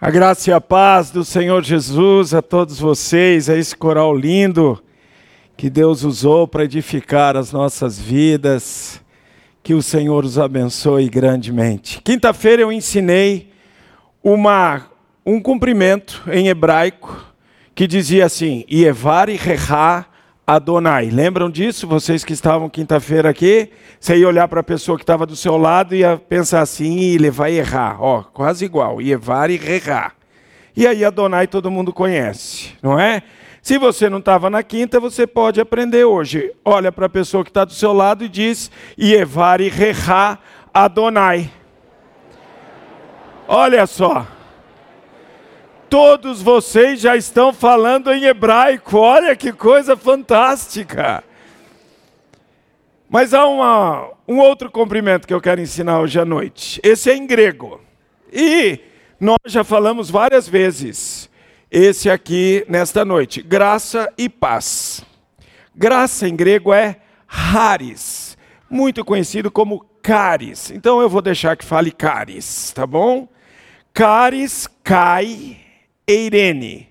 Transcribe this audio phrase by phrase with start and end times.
[0.00, 4.82] A graça e a paz do Senhor Jesus a todos vocês, a esse coral lindo
[5.56, 9.00] que Deus usou para edificar as nossas vidas.
[9.62, 12.02] Que o Senhor os abençoe grandemente.
[12.02, 13.52] Quinta-feira eu ensinei
[14.22, 14.90] uma,
[15.24, 17.32] um cumprimento em hebraico
[17.72, 20.04] que dizia assim: Ievari Reha
[20.46, 21.08] Adonai.
[21.08, 21.86] Lembram disso?
[21.86, 25.56] Vocês que estavam quinta-feira aqui, você ia olhar para a pessoa que estava do seu
[25.56, 27.96] lado e ia pensar assim, e ele vai errar.
[28.00, 30.14] Ó, quase igual, Ievar e Rerrar.
[30.76, 33.22] E aí Adonai todo mundo conhece, não é?
[33.62, 36.52] Se você não estava na quinta, você pode aprender hoje.
[36.62, 40.40] Olha para a pessoa que está do seu lado e diz, Ievar e Rerrar
[40.74, 41.50] Adonai.
[43.48, 44.26] Olha só
[45.94, 48.98] todos vocês já estão falando em hebraico.
[48.98, 51.22] Olha que coisa fantástica!
[53.08, 56.80] Mas há uma, um outro cumprimento que eu quero ensinar hoje à noite.
[56.82, 57.80] Esse é em grego.
[58.32, 58.80] E
[59.20, 61.30] nós já falamos várias vezes.
[61.70, 63.40] Esse aqui nesta noite.
[63.40, 65.00] Graça e paz.
[65.76, 66.96] Graça em grego é
[67.28, 68.36] haris,
[68.68, 70.72] muito conhecido como caris.
[70.72, 73.28] Então eu vou deixar que fale caris, tá bom?
[73.92, 75.62] Caris cai
[76.06, 76.88] Eirene.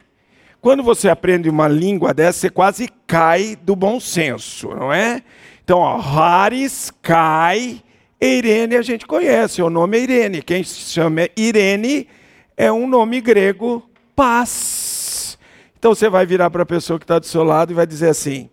[0.61, 5.21] Quando você aprende uma língua dessa, você quase cai do bom senso, não é?
[5.63, 7.81] Então, ó, Haris, Kai,
[8.19, 10.41] Irene a gente conhece, o nome é Irene.
[10.41, 12.07] Quem se chama Irene
[12.55, 13.83] é um nome grego,
[14.15, 15.37] paz.
[15.77, 18.07] Então você vai virar para a pessoa que está do seu lado e vai dizer
[18.07, 18.49] assim: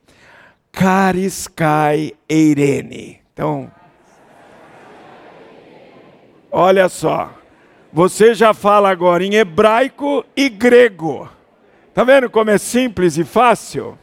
[0.72, 3.20] Caris Kai Irene.
[3.32, 3.70] Então,
[6.50, 7.39] olha só.
[7.92, 11.28] Você já fala agora em hebraico e grego.
[11.92, 13.98] Tá vendo como é simples e fácil?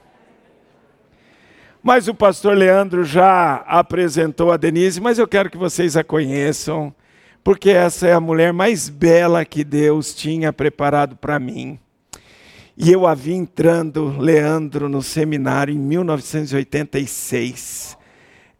[1.81, 6.93] Mas o pastor Leandro já apresentou a Denise, mas eu quero que vocês a conheçam,
[7.41, 11.79] porque essa é a mulher mais bela que Deus tinha preparado para mim.
[12.75, 17.97] E eu a vi entrando, Leandro, no seminário em 1986.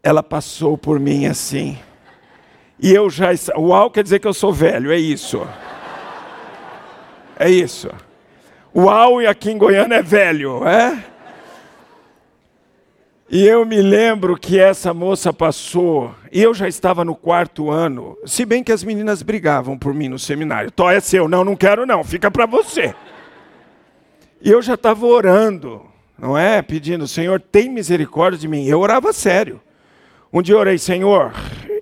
[0.02, 1.76] Ela passou por mim assim.
[2.80, 3.28] E eu já.
[3.56, 5.46] Uau quer dizer que eu sou velho, é isso.
[7.38, 7.88] É isso.
[8.74, 11.04] Uau, e aqui em Goiânia é velho, é?
[13.30, 18.16] E eu me lembro que essa moça passou, e eu já estava no quarto ano,
[18.24, 20.70] se bem que as meninas brigavam por mim no seminário.
[20.70, 22.94] Tó é seu, não, não quero não, fica para você.
[24.40, 25.82] E eu já estava orando,
[26.18, 26.62] não é?
[26.62, 28.64] Pedindo, Senhor, tem misericórdia de mim.
[28.66, 29.60] Eu orava sério.
[30.32, 31.32] Um dia eu orei, Senhor,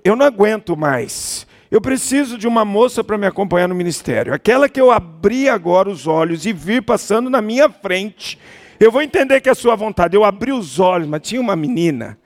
[0.07, 1.45] eu não aguento mais.
[1.69, 4.33] Eu preciso de uma moça para me acompanhar no ministério.
[4.33, 8.39] Aquela que eu abri agora os olhos e vi passando na minha frente.
[8.79, 10.15] Eu vou entender que é a sua vontade.
[10.15, 12.17] Eu abri os olhos, mas tinha uma menina.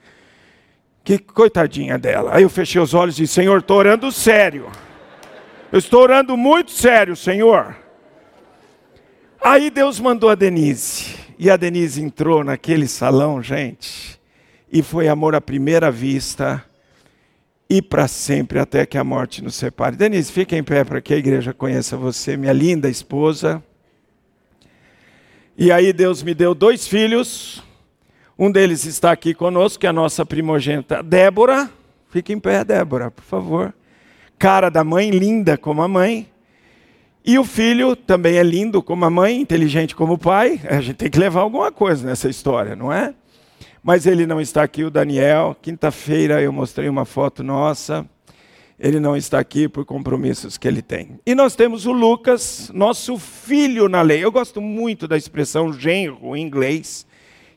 [1.02, 2.36] Que coitadinha dela.
[2.36, 4.70] Aí eu fechei os olhos e disse: Senhor, estou orando sério.
[5.72, 7.74] Eu estou orando muito sério, Senhor.
[9.40, 11.16] Aí Deus mandou a Denise.
[11.36, 14.20] E a Denise entrou naquele salão, gente.
[14.70, 16.64] E foi amor à primeira vista
[17.72, 19.96] e para sempre, até que a morte nos separe.
[19.96, 23.64] Denise, fique em pé para que a igreja conheça você, minha linda esposa.
[25.56, 27.62] E aí Deus me deu dois filhos.
[28.38, 31.70] Um deles está aqui conosco, que é a nossa primogênita Débora.
[32.10, 33.72] Fique em pé, Débora, por favor.
[34.38, 36.28] Cara da mãe, linda como a mãe.
[37.24, 40.60] E o filho também é lindo como a mãe, inteligente como o pai.
[40.68, 43.14] A gente tem que levar alguma coisa nessa história, não é?
[43.82, 45.56] Mas ele não está aqui, o Daniel.
[45.60, 48.06] Quinta-feira eu mostrei uma foto nossa.
[48.78, 51.18] Ele não está aqui por compromissos que ele tem.
[51.26, 54.24] E nós temos o Lucas, nosso filho na lei.
[54.24, 57.04] Eu gosto muito da expressão genro em inglês,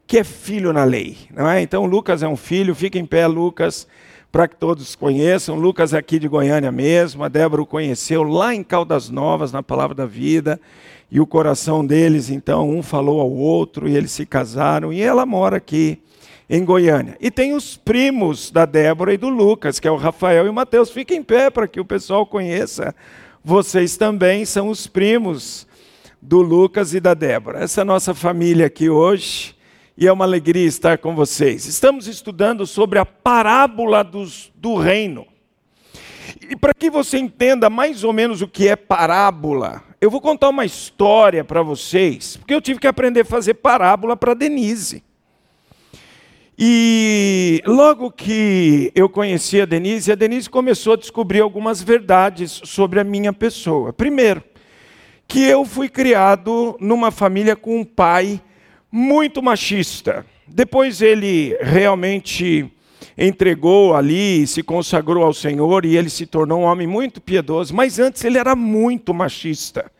[0.07, 1.15] que é filho na lei.
[1.31, 1.61] Não é?
[1.61, 3.87] Então, Lucas é um filho, fica em pé, Lucas,
[4.31, 5.55] para que todos conheçam.
[5.55, 9.61] Lucas é aqui de Goiânia mesmo, a Débora o conheceu lá em Caldas Novas, na
[9.61, 10.59] Palavra da Vida.
[11.11, 14.91] E o coração deles, então, um falou ao outro e eles se casaram.
[14.91, 15.99] E ela mora aqui
[16.50, 17.17] em Goiânia.
[17.19, 20.53] E tem os primos da Débora e do Lucas, que é o Rafael e o
[20.53, 20.91] Mateus.
[20.91, 22.95] Fiquem em pé para que o pessoal conheça.
[23.44, 25.67] Vocês também são os primos
[26.22, 27.64] do Lucas e da Débora.
[27.64, 29.55] Essa é a nossa família aqui hoje
[29.97, 31.66] e é uma alegria estar com vocês.
[31.66, 35.25] Estamos estudando sobre a parábola dos, do reino.
[36.49, 40.49] E para que você entenda mais ou menos o que é parábola, eu vou contar
[40.49, 45.03] uma história para vocês, porque eu tive que aprender a fazer parábola para Denise.
[46.57, 52.99] E logo que eu conheci a Denise, a Denise começou a descobrir algumas verdades sobre
[52.99, 53.91] a minha pessoa.
[53.91, 54.41] Primeiro,
[55.28, 58.41] que eu fui criado numa família com um pai
[58.90, 60.25] muito machista.
[60.47, 62.72] Depois ele realmente
[63.17, 67.99] entregou ali, se consagrou ao Senhor e ele se tornou um homem muito piedoso, mas
[67.99, 69.91] antes ele era muito machista.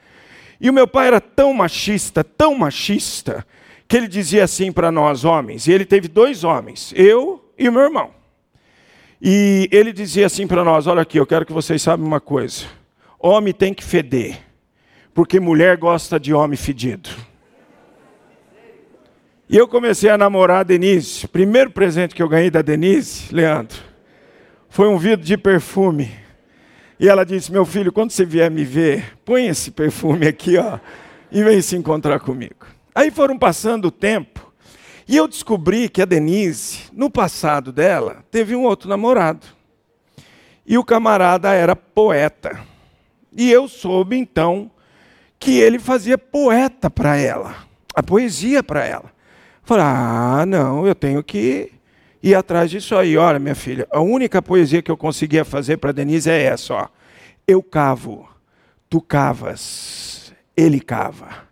[0.60, 3.46] E o meu pai era tão machista, tão machista,
[3.88, 7.72] que ele dizia assim para nós homens, e ele teve dois homens, eu e o
[7.72, 8.12] meu irmão.
[9.22, 12.66] E ele dizia assim para nós: Olha aqui, eu quero que vocês saibam uma coisa.
[13.20, 14.38] Homem tem que feder,
[15.14, 17.10] porque mulher gosta de homem fedido.
[19.48, 21.28] E eu comecei a namorar a Denise.
[21.28, 23.78] Primeiro presente que eu ganhei da Denise, Leandro,
[24.70, 26.12] foi um vidro de perfume.
[27.00, 30.80] E ela disse: Meu filho, quando você vier me ver, põe esse perfume aqui, ó,
[31.32, 32.75] e vem se encontrar comigo.
[32.96, 34.54] Aí foram passando o tempo,
[35.06, 39.46] e eu descobri que a Denise, no passado dela, teve um outro namorado.
[40.66, 42.60] E o camarada era poeta.
[43.36, 44.72] E eu soube então
[45.38, 47.56] que ele fazia poeta para ela,
[47.94, 49.12] a poesia para ela.
[49.62, 51.72] Falei, ah, não, eu tenho que
[52.24, 53.18] ir atrás disso aí.
[53.18, 56.88] Olha, minha filha, a única poesia que eu conseguia fazer para Denise é essa, ó.
[57.48, 58.28] Eu cavo,
[58.90, 61.46] tu cavas, ele cava.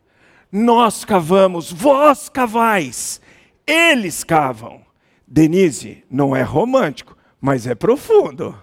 [0.55, 3.19] Nós cavamos, vós cavais,
[3.65, 4.85] eles cavam.
[5.27, 8.55] Denise não é romântico, mas é profundo.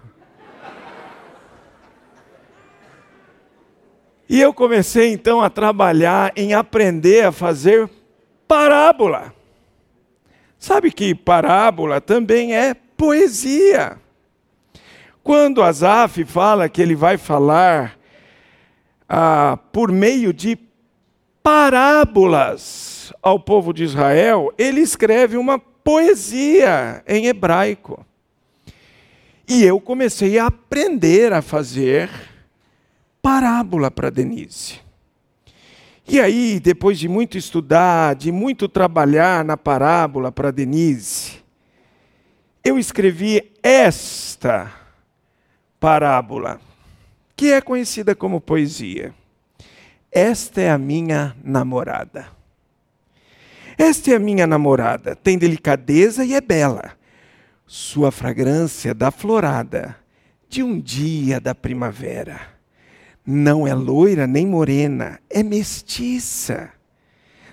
[4.29, 7.89] E eu comecei então a trabalhar em aprender a fazer
[8.47, 9.33] parábola.
[10.57, 13.97] Sabe que parábola também é poesia.
[15.21, 17.99] Quando Asaf fala que ele vai falar
[19.09, 20.57] ah, por meio de
[21.43, 28.05] parábolas ao povo de Israel, ele escreve uma poesia em hebraico.
[29.47, 32.09] E eu comecei a aprender a fazer
[33.21, 34.79] parábola para Denise.
[36.07, 41.41] E aí, depois de muito estudar, de muito trabalhar na parábola para Denise,
[42.63, 44.71] eu escrevi esta
[45.79, 46.59] parábola,
[47.35, 49.13] que é conhecida como poesia.
[50.11, 52.27] Esta é a minha namorada.
[53.77, 56.91] Esta é a minha namorada, tem delicadeza e é bela.
[57.65, 59.95] Sua fragrância dá florada
[60.49, 62.51] de um dia da primavera
[63.25, 66.69] não é loira nem morena, é mestiça.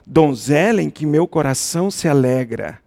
[0.06, 2.80] Donzela em que meu coração se alegra,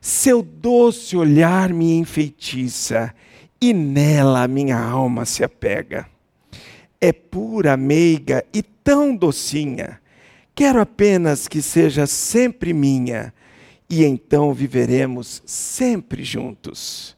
[0.00, 3.14] seu doce olhar me enfeitiça,
[3.60, 6.06] e nela minha alma se apega.
[7.02, 10.00] É pura, meiga e tão docinha,
[10.54, 13.34] quero apenas que seja sempre minha,
[13.90, 17.16] e então viveremos sempre juntos.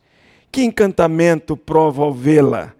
[0.50, 2.74] Que encantamento prova ao vê-la!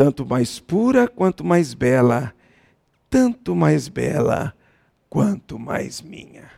[0.00, 2.32] tanto mais pura quanto mais bela,
[3.10, 4.54] tanto mais bela
[5.10, 6.50] quanto mais minha.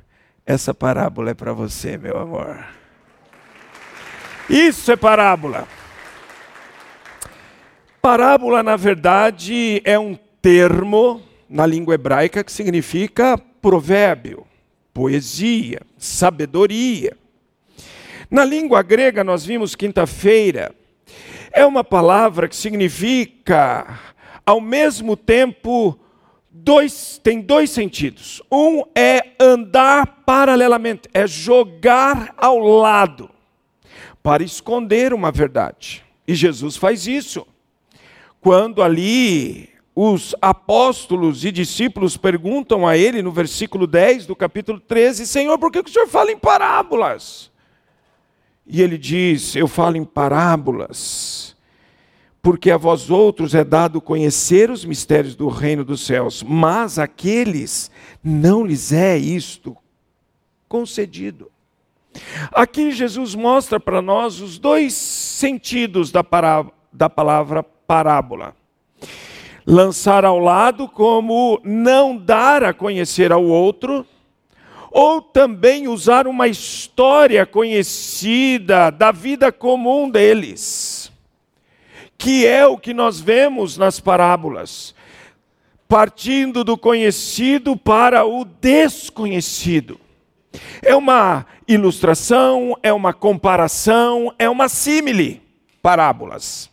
[0.47, 2.65] Essa parábola é para você, meu amor.
[4.49, 5.67] Isso é parábola.
[8.03, 14.45] Parábola, na verdade, é um termo na língua hebraica que significa provérbio,
[14.93, 17.17] poesia, sabedoria.
[18.29, 20.75] Na língua grega, nós vimos quinta-feira
[21.53, 24.01] é uma palavra que significa,
[24.45, 25.99] ao mesmo tempo,
[26.51, 28.43] dois, tem dois sentidos.
[28.51, 33.31] Um é andar paralelamente, é jogar ao lado,
[34.23, 36.03] para esconder uma verdade.
[36.27, 37.47] E Jesus faz isso.
[38.43, 45.29] Quando ali os apóstolos e discípulos perguntam a ele, no versículo 10 do capítulo 13,
[45.29, 47.53] Senhor, por que o Senhor fala em parábolas?
[48.67, 51.57] E ele diz: Eu falo em parábolas,
[52.43, 57.93] porque a vós outros é dado conhecer os mistérios do reino dos céus, mas aqueles
[58.25, 59.77] não lhes é isto
[60.69, 61.49] concedido.
[62.51, 66.25] Aqui Jesus mostra para nós os dois sentidos da,
[66.93, 68.57] da palavra parábola.
[69.67, 74.07] Lançar ao lado, como não dar a conhecer ao outro,
[74.91, 81.13] ou também usar uma história conhecida da vida comum deles,
[82.17, 84.95] que é o que nós vemos nas parábolas,
[85.87, 90.01] partindo do conhecido para o desconhecido.
[90.81, 95.43] É uma ilustração, é uma comparação, é uma símile,
[95.83, 96.72] parábolas.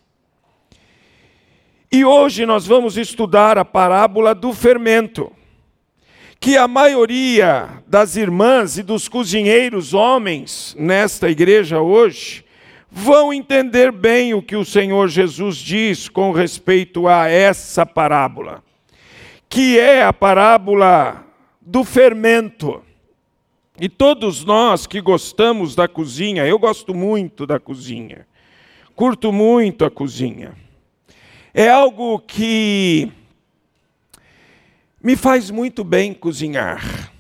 [1.91, 5.31] E hoje nós vamos estudar a parábola do fermento
[6.39, 12.45] que a maioria das irmãs e dos cozinheiros homens nesta igreja hoje
[12.91, 18.63] vão entender bem o que o Senhor Jesus diz com respeito a essa parábola,
[19.49, 21.25] que é a parábola
[21.59, 22.83] do fermento.
[23.81, 28.27] E todos nós que gostamos da cozinha, eu gosto muito da cozinha,
[28.95, 30.68] curto muito a cozinha.
[31.53, 33.11] É algo que
[35.01, 37.11] Me faz muito bem cozinhar.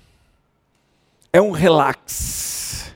[1.31, 2.93] É um relax.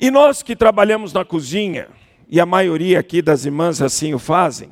[0.00, 1.88] E nós que trabalhamos na cozinha,
[2.28, 4.70] e a maioria aqui das irmãs assim o fazem,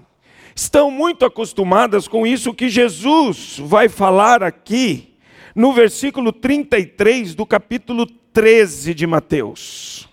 [0.55, 5.15] estão muito acostumadas com isso que Jesus vai falar aqui
[5.57, 10.09] no versículo 33 do capítulo 13 de Mateus.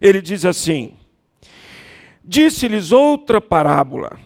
[0.00, 0.94] Ele diz assim:
[2.24, 4.18] Disse-lhes outra parábola.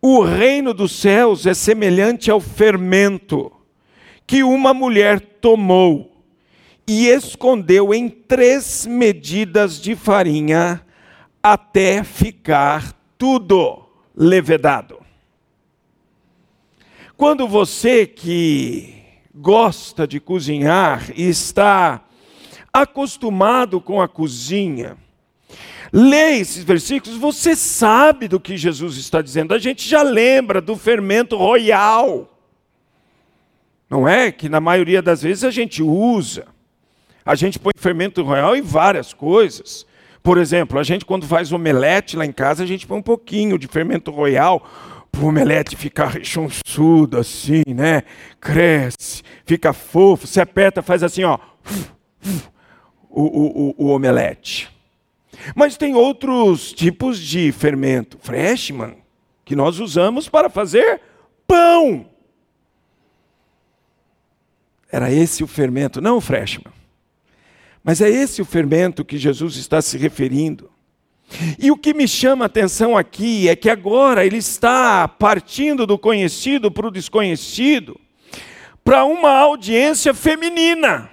[0.00, 3.50] O reino dos céus é semelhante ao fermento
[4.26, 6.22] que uma mulher tomou
[6.86, 10.84] e escondeu em três medidas de farinha
[11.42, 13.84] até ficar tudo
[14.14, 15.00] levedado.
[17.16, 18.94] Quando você que
[19.34, 22.04] gosta de cozinhar e está
[22.72, 24.96] acostumado com a cozinha,
[25.92, 29.54] lê esses versículos, você sabe do que Jesus está dizendo.
[29.54, 32.32] A gente já lembra do fermento royal.
[33.88, 36.46] Não é que na maioria das vezes a gente usa.
[37.24, 39.86] A gente põe fermento royal em várias coisas.
[40.22, 43.58] Por exemplo, a gente quando faz omelete lá em casa, a gente põe um pouquinho
[43.58, 44.68] de fermento royal
[45.10, 48.02] para o omelete ficar rechonçudo assim, né?
[48.40, 51.38] Cresce, fica fofo, você aperta, faz assim, ó,
[53.08, 54.75] o, o, o, o omelete.
[55.54, 58.96] Mas tem outros tipos de fermento, freshman,
[59.44, 61.00] que nós usamos para fazer
[61.46, 62.06] pão.
[64.90, 66.72] Era esse o fermento, não o freshman.
[67.82, 70.70] Mas é esse o fermento que Jesus está se referindo.
[71.58, 75.98] E o que me chama a atenção aqui é que agora ele está partindo do
[75.98, 77.98] conhecido para o desconhecido,
[78.84, 81.10] para uma audiência feminina.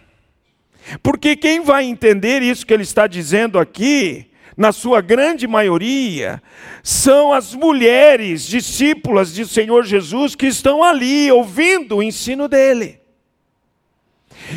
[1.01, 6.41] Porque quem vai entender isso que ele está dizendo aqui, na sua grande maioria,
[6.83, 12.99] são as mulheres discípulas de Senhor Jesus que estão ali ouvindo o ensino dele.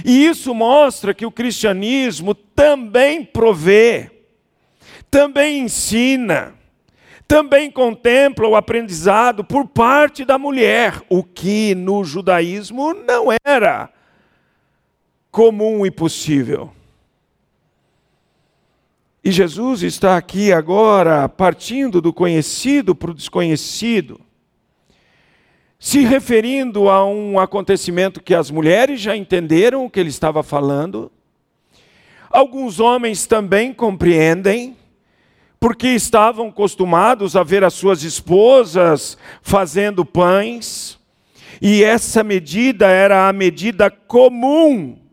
[0.05, 4.11] E isso mostra que o cristianismo também provê,
[5.11, 6.55] também ensina,
[7.29, 13.96] também contempla o aprendizado por parte da mulher, o que no judaísmo não era
[15.37, 16.73] comum e possível.
[19.23, 24.19] E Jesus está aqui agora partindo do conhecido para o desconhecido,
[25.79, 31.13] se referindo a um acontecimento que as mulheres já entenderam o que ele estava falando,
[32.31, 34.75] alguns homens também compreendem,
[35.61, 40.99] porque estavam acostumados a ver as suas esposas fazendo pães,
[41.61, 45.05] e essa medida era a medida comum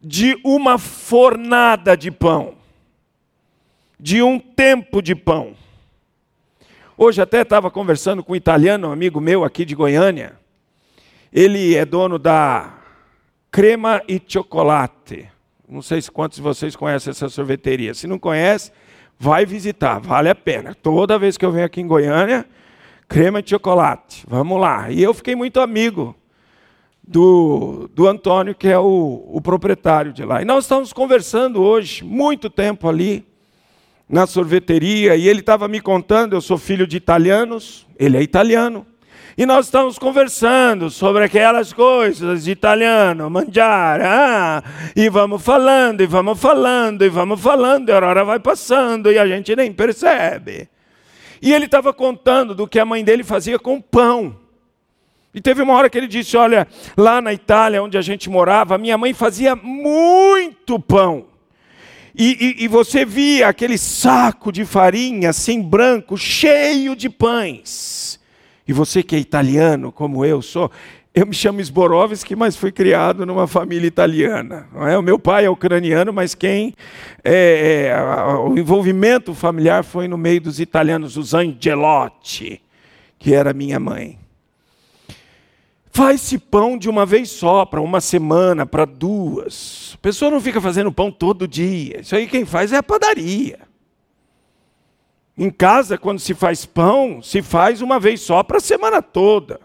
[0.00, 2.54] de uma fornada de pão,
[3.98, 5.54] de um tempo de pão.
[6.96, 10.38] Hoje até estava conversando com um italiano, um amigo meu aqui de Goiânia.
[11.32, 12.74] Ele é dono da
[13.50, 15.28] Crema e Chocolate.
[15.68, 17.94] Não sei se quantos de vocês conhecem essa sorveteria.
[17.94, 18.72] Se não conhece,
[19.18, 20.74] vai visitar, vale a pena.
[20.74, 22.46] Toda vez que eu venho aqui em Goiânia,
[23.08, 24.24] crema e chocolate.
[24.26, 24.90] Vamos lá.
[24.90, 26.14] E eu fiquei muito amigo
[27.10, 30.40] do, do Antônio, que é o, o proprietário de lá.
[30.40, 33.26] E nós estávamos conversando hoje, muito tempo ali
[34.08, 38.86] na sorveteria e ele estava me contando, eu sou filho de italianos, ele é italiano.
[39.36, 44.62] E nós estamos conversando sobre aquelas coisas de italiano, mangiare, ah,
[44.94, 49.18] e vamos falando, e vamos falando, e vamos falando, e a hora vai passando e
[49.18, 50.68] a gente nem percebe.
[51.42, 54.36] E ele estava contando do que a mãe dele fazia com pão.
[55.34, 58.78] E teve uma hora que ele disse: Olha, lá na Itália, onde a gente morava,
[58.78, 61.26] minha mãe fazia muito pão.
[62.14, 68.18] E, e, e, você via aquele saco de farinha, assim branco, cheio de pães.
[68.66, 70.70] E você que é italiano, como eu sou,
[71.12, 74.68] eu me chamo Sborovski, mas fui criado numa família italiana.
[74.72, 74.96] Não é?
[74.96, 76.74] O meu pai é ucraniano, mas quem
[77.24, 78.00] é, é,
[78.36, 82.62] o envolvimento familiar foi no meio dos italianos, os Angelotti,
[83.18, 84.19] que era minha mãe.
[85.92, 89.92] Faz-se pão de uma vez só, para uma semana, para duas.
[89.94, 92.00] A pessoa não fica fazendo pão todo dia.
[92.00, 93.58] Isso aí quem faz é a padaria.
[95.36, 99.60] Em casa, quando se faz pão, se faz uma vez só para a semana toda.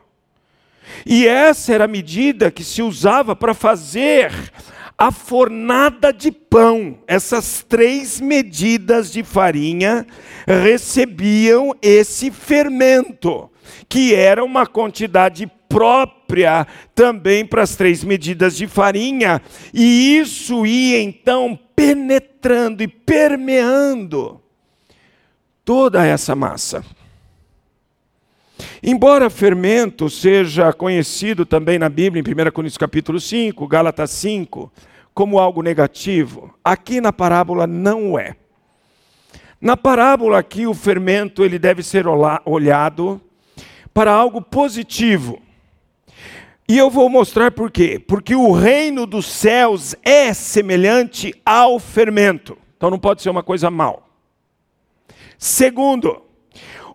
[1.05, 4.31] E essa era a medida que se usava para fazer
[4.97, 6.99] a fornada de pão.
[7.05, 10.07] Essas três medidas de farinha
[10.47, 13.49] recebiam esse fermento,
[13.89, 16.65] que era uma quantidade própria
[16.95, 19.41] também para as três medidas de farinha,
[19.73, 24.41] e isso ia então penetrando e permeando
[25.65, 26.81] toda essa massa.
[28.81, 34.71] Embora fermento seja conhecido também na Bíblia, em 1 Coríntios capítulo 5, Gálatas 5,
[35.13, 38.37] como algo negativo, aqui na parábola não é.
[39.59, 42.05] Na parábola aqui o fermento ele deve ser
[42.45, 43.19] olhado
[43.93, 45.41] para algo positivo.
[46.67, 47.99] E eu vou mostrar por quê.
[47.99, 52.57] Porque o reino dos céus é semelhante ao fermento.
[52.75, 54.09] Então não pode ser uma coisa mal.
[55.37, 56.23] Segundo,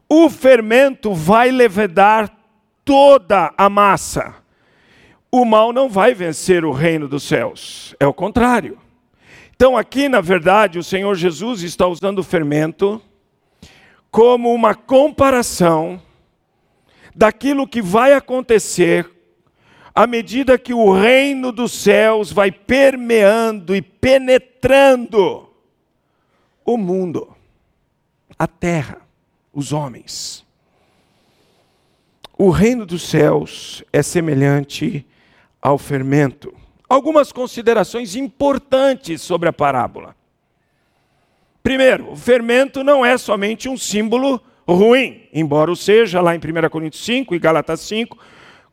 [0.09, 2.37] o fermento vai levedar
[2.85, 4.35] toda a massa.
[5.31, 8.79] O mal não vai vencer o reino dos céus, é o contrário.
[9.55, 13.01] Então, aqui, na verdade, o Senhor Jesus está usando o fermento
[14.11, 16.03] como uma comparação
[17.15, 19.09] daquilo que vai acontecer
[19.95, 25.49] à medida que o reino dos céus vai permeando e penetrando
[26.65, 27.35] o mundo,
[28.39, 29.01] a terra,
[29.53, 30.45] os homens.
[32.39, 35.07] O reino dos céus é semelhante
[35.61, 36.55] ao fermento.
[36.89, 40.17] Algumas considerações importantes sobre a parábola.
[41.63, 46.69] Primeiro, o fermento não é somente um símbolo ruim, embora o seja lá em 1
[46.71, 48.17] Coríntios 5 e Gálatas 5,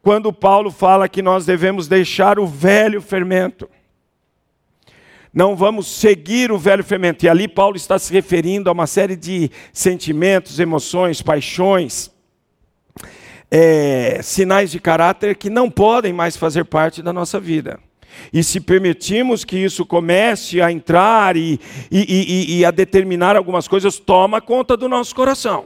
[0.08, 3.70] quando Paulo fala que nós devemos deixar o velho fermento.
[5.34, 7.26] Não vamos seguir o velho fermento.
[7.26, 12.10] E ali Paulo está se referindo a uma série de sentimentos, emoções, paixões,
[13.52, 17.78] é, sinais de caráter que não podem mais fazer parte da nossa vida.
[18.32, 21.60] E se permitirmos que isso comece a entrar e,
[21.92, 22.00] e,
[22.56, 25.66] e, e a determinar algumas coisas, toma conta do nosso coração.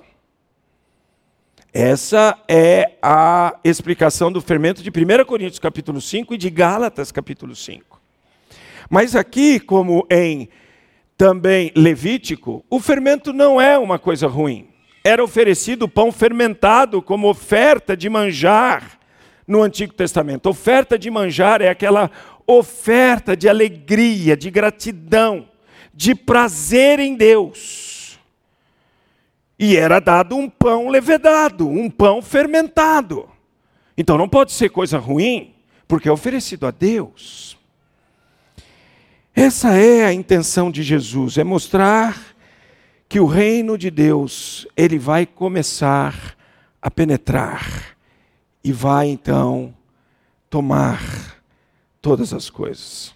[1.73, 7.55] Essa é a explicação do fermento de 1 Coríntios capítulo 5 e de Gálatas capítulo
[7.55, 8.01] 5.
[8.89, 10.49] Mas aqui, como em
[11.15, 14.67] também Levítico, o fermento não é uma coisa ruim.
[15.01, 18.99] Era oferecido pão fermentado como oferta de manjar
[19.47, 20.49] no Antigo Testamento.
[20.49, 22.11] Oferta de manjar é aquela
[22.45, 25.47] oferta de alegria, de gratidão,
[25.93, 27.90] de prazer em Deus.
[29.63, 33.29] E era dado um pão levedado, um pão fermentado.
[33.95, 35.53] Então não pode ser coisa ruim,
[35.87, 37.55] porque é oferecido a Deus.
[39.35, 42.35] Essa é a intenção de Jesus, é mostrar
[43.07, 46.35] que o reino de Deus, ele vai começar
[46.81, 47.95] a penetrar
[48.63, 49.75] e vai então
[50.49, 51.39] tomar
[52.01, 53.13] todas as coisas.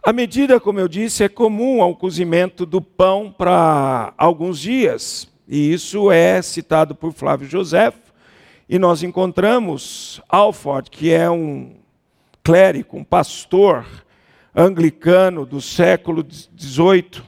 [0.00, 5.28] A medida, como eu disse, é comum ao cozimento do pão para alguns dias.
[5.52, 7.92] E isso é citado por Flávio José.
[8.68, 11.72] E nós encontramos Alford, que é um
[12.40, 13.84] clérigo, um pastor
[14.54, 17.24] anglicano do século XVIII,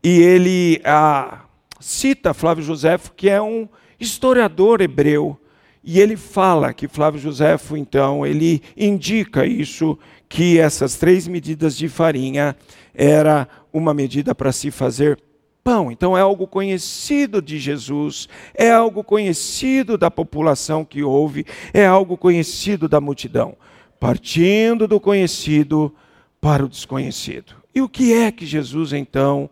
[0.00, 1.40] e ele ah,
[1.80, 5.36] cita Flávio José, que é um historiador hebreu,
[5.82, 9.98] e ele fala que Flávio José, então, ele indica isso,
[10.28, 12.54] que essas três medidas de farinha
[12.94, 15.18] era uma medida para se fazer
[15.66, 15.90] pão.
[15.90, 22.16] Então é algo conhecido de Jesus, é algo conhecido da população que ouve, é algo
[22.16, 23.56] conhecido da multidão,
[23.98, 25.92] partindo do conhecido
[26.40, 27.56] para o desconhecido.
[27.74, 29.50] E o que é que Jesus então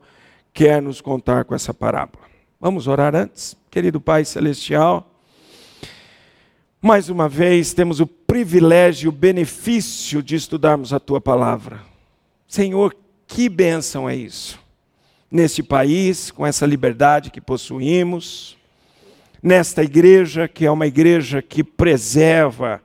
[0.52, 2.26] quer nos contar com essa parábola?
[2.60, 3.56] Vamos orar antes?
[3.68, 5.10] Querido Pai celestial,
[6.80, 11.80] mais uma vez temos o privilégio, o benefício de estudarmos a tua palavra.
[12.46, 12.94] Senhor,
[13.26, 14.62] que bênção é isso
[15.34, 18.56] neste país, com essa liberdade que possuímos,
[19.42, 22.80] nesta igreja, que é uma igreja que preserva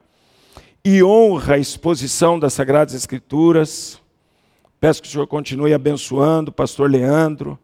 [0.84, 4.02] e honra a exposição das Sagradas Escrituras.
[4.80, 7.60] Peço que o Senhor continue abençoando o pastor Leandro,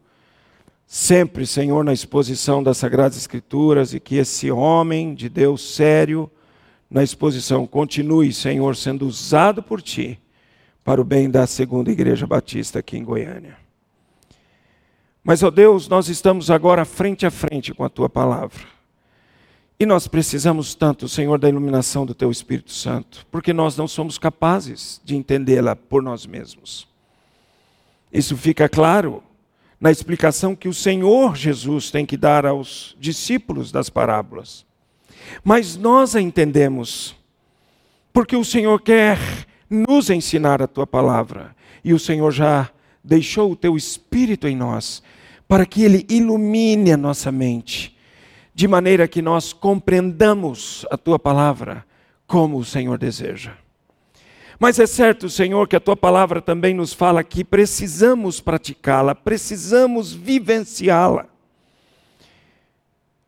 [0.86, 6.30] sempre, Senhor, na exposição das Sagradas Escrituras e que esse homem de Deus sério
[6.88, 10.16] na exposição continue, Senhor, sendo usado por Ti
[10.84, 13.65] para o bem da segunda Igreja Batista aqui em Goiânia.
[15.26, 18.60] Mas, ó Deus, nós estamos agora frente a frente com a tua palavra.
[19.76, 24.18] E nós precisamos tanto, Senhor, da iluminação do teu Espírito Santo, porque nós não somos
[24.18, 26.86] capazes de entendê-la por nós mesmos.
[28.12, 29.20] Isso fica claro
[29.80, 34.64] na explicação que o Senhor Jesus tem que dar aos discípulos das parábolas.
[35.42, 37.16] Mas nós a entendemos,
[38.12, 39.18] porque o Senhor quer
[39.68, 42.70] nos ensinar a tua palavra, e o Senhor já
[43.02, 45.02] deixou o teu Espírito em nós
[45.48, 47.96] para que Ele ilumine a nossa mente,
[48.54, 51.84] de maneira que nós compreendamos a Tua palavra
[52.26, 53.52] como o Senhor deseja.
[54.58, 60.12] Mas é certo, Senhor, que a Tua palavra também nos fala que precisamos praticá-la, precisamos
[60.12, 61.26] vivenciá-la.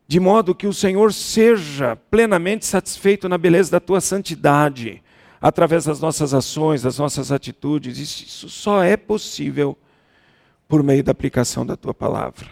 [0.09, 5.03] de modo que o Senhor seja plenamente satisfeito na beleza da tua santidade,
[5.39, 7.99] através das nossas ações, das nossas atitudes.
[7.99, 9.77] Isso só é possível
[10.69, 12.47] por meio da aplicação da tua palavra.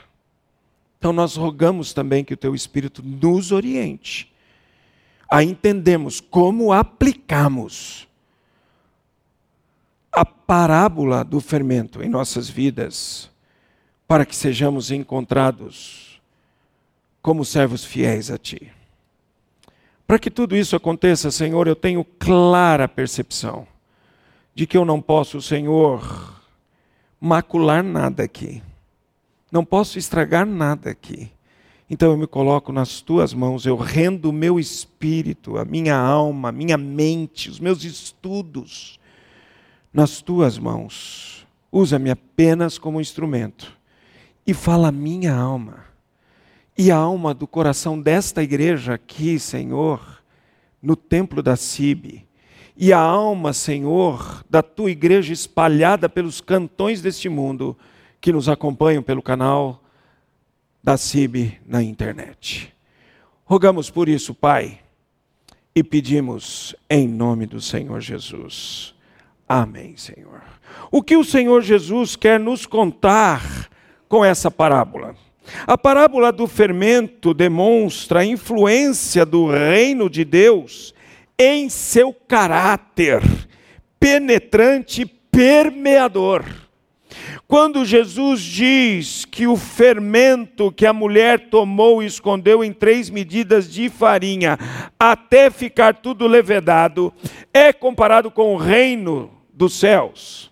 [0.99, 4.33] Então nós rogamos também que o teu Espírito nos oriente
[5.31, 8.09] a entendermos como aplicamos
[10.11, 13.31] a parábola do fermento em nossas vidas,
[14.09, 16.21] para que sejamos encontrados
[17.21, 18.73] como servos fiéis a Ti.
[20.07, 23.67] Para que tudo isso aconteça, Senhor, eu tenho clara percepção
[24.55, 26.36] de que eu não posso, Senhor,
[27.21, 28.63] macular nada aqui.
[29.51, 31.31] Não posso estragar nada aqui.
[31.89, 36.49] Então eu me coloco nas tuas mãos, eu rendo o meu espírito, a minha alma,
[36.49, 38.99] a minha mente, os meus estudos
[39.93, 41.47] nas tuas mãos.
[41.71, 43.77] Usa-me apenas como instrumento
[44.47, 45.85] e fala a minha alma
[46.77, 50.23] e a alma do coração desta igreja aqui, Senhor,
[50.83, 52.26] no templo da Cibe,
[52.77, 57.77] e a alma, Senhor, da tua igreja espalhada pelos cantões deste mundo
[58.21, 59.83] que nos acompanham pelo canal
[60.83, 62.73] da Cibe na internet.
[63.45, 64.81] Rogamos por isso, Pai,
[65.75, 68.95] e pedimos em nome do Senhor Jesus.
[69.49, 70.43] Amém, Senhor.
[70.91, 73.71] O que o Senhor Jesus quer nos contar
[74.09, 75.15] com essa parábola?
[75.67, 80.93] A parábola do fermento demonstra a influência do reino de Deus
[81.39, 83.23] em seu caráter
[83.99, 86.45] penetrante permeador.
[87.49, 93.71] Quando Jesus diz que o fermento que a mulher tomou e escondeu em três medidas
[93.73, 94.59] de farinha,
[94.99, 97.13] até ficar tudo levedado,
[97.55, 100.51] é comparado com o reino dos céus.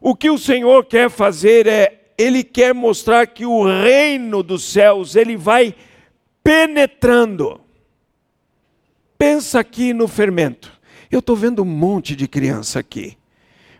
[0.00, 5.16] O que o Senhor quer fazer é, ele quer mostrar que o reino dos céus,
[5.16, 5.74] ele vai
[6.42, 7.60] penetrando.
[9.18, 10.72] Pensa aqui no fermento.
[11.10, 13.18] Eu estou vendo um monte de criança aqui.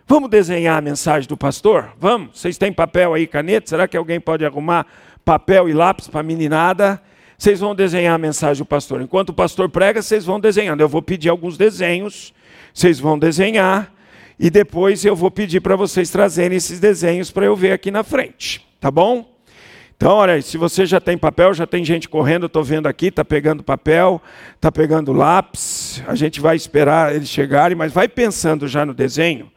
[0.05, 1.93] Vamos desenhar a mensagem do pastor?
[1.97, 2.37] Vamos?
[2.37, 3.69] Vocês têm papel aí, caneta?
[3.69, 4.85] Será que alguém pode arrumar
[5.23, 7.01] papel e lápis para a meninada?
[7.37, 9.01] Vocês vão desenhar a mensagem do pastor.
[9.01, 10.81] Enquanto o pastor prega, vocês vão desenhando.
[10.81, 12.33] Eu vou pedir alguns desenhos,
[12.73, 13.93] vocês vão desenhar.
[14.37, 18.03] E depois eu vou pedir para vocês trazerem esses desenhos para eu ver aqui na
[18.03, 19.38] frente, tá bom?
[20.01, 23.25] Então, olha, se você já tem papel, já tem gente correndo, estou vendo aqui, está
[23.25, 24.21] pegando papel,
[24.55, 29.51] está pegando lápis, a gente vai esperar eles chegarem, mas vai pensando já no desenho.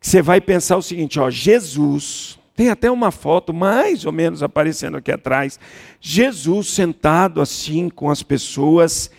[0.00, 4.96] Você vai pensar o seguinte, ó, Jesus, tem até uma foto mais ou menos aparecendo
[4.96, 5.58] aqui atrás,
[6.00, 9.10] Jesus sentado assim com as pessoas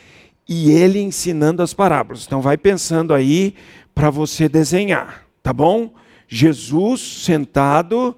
[0.48, 2.26] e ele ensinando as parábolas.
[2.26, 3.56] Então vai pensando aí
[3.94, 5.94] para você desenhar, tá bom?
[6.30, 8.16] Jesus sentado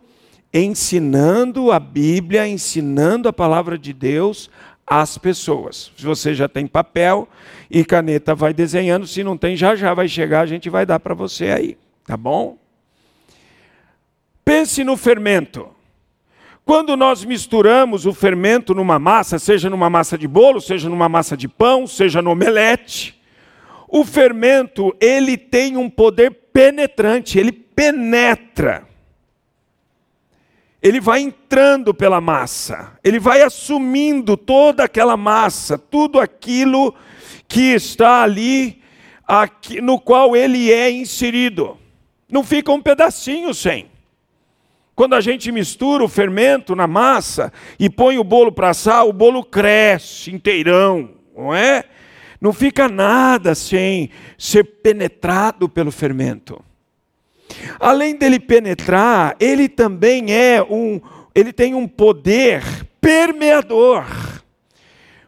[0.53, 4.49] ensinando a Bíblia, ensinando a palavra de Deus
[4.85, 5.91] às pessoas.
[5.97, 7.27] Se você já tem papel
[7.71, 9.07] e caneta, vai desenhando.
[9.07, 12.15] Se não tem, já já vai chegar, a gente vai dar para você aí, tá
[12.15, 12.57] bom?
[14.45, 15.69] Pense no fermento.
[16.65, 21.35] Quando nós misturamos o fermento numa massa, seja numa massa de bolo, seja numa massa
[21.35, 23.21] de pão, seja no omelete,
[23.87, 28.87] o fermento, ele tem um poder penetrante, ele penetra.
[30.83, 36.93] Ele vai entrando pela massa, ele vai assumindo toda aquela massa, tudo aquilo
[37.47, 38.81] que está ali,
[39.25, 41.77] aqui, no qual ele é inserido.
[42.29, 43.89] Não fica um pedacinho sem.
[44.93, 49.13] Quando a gente mistura o fermento na massa e põe o bolo para assar, o
[49.13, 51.85] bolo cresce inteirão, não é?
[52.41, 56.61] Não fica nada sem ser penetrado pelo fermento.
[57.79, 60.99] Além dele penetrar, ele também é um,
[61.33, 62.63] ele tem um poder
[62.99, 64.05] permeador.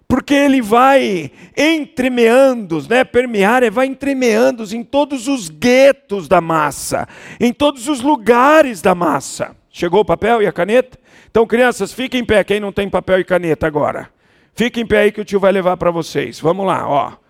[0.08, 3.04] Porque ele vai entremeando, né?
[3.04, 7.08] Permear é vai entremeando em todos os guetos da massa,
[7.40, 9.56] em todos os lugares da massa.
[9.72, 10.98] Chegou o papel e a caneta?
[11.30, 14.10] Então, crianças, fiquem em pé, quem não tem papel e caneta agora.
[14.54, 16.40] Fiquem em pé aí que o tio vai levar para vocês.
[16.40, 17.25] Vamos lá, ó.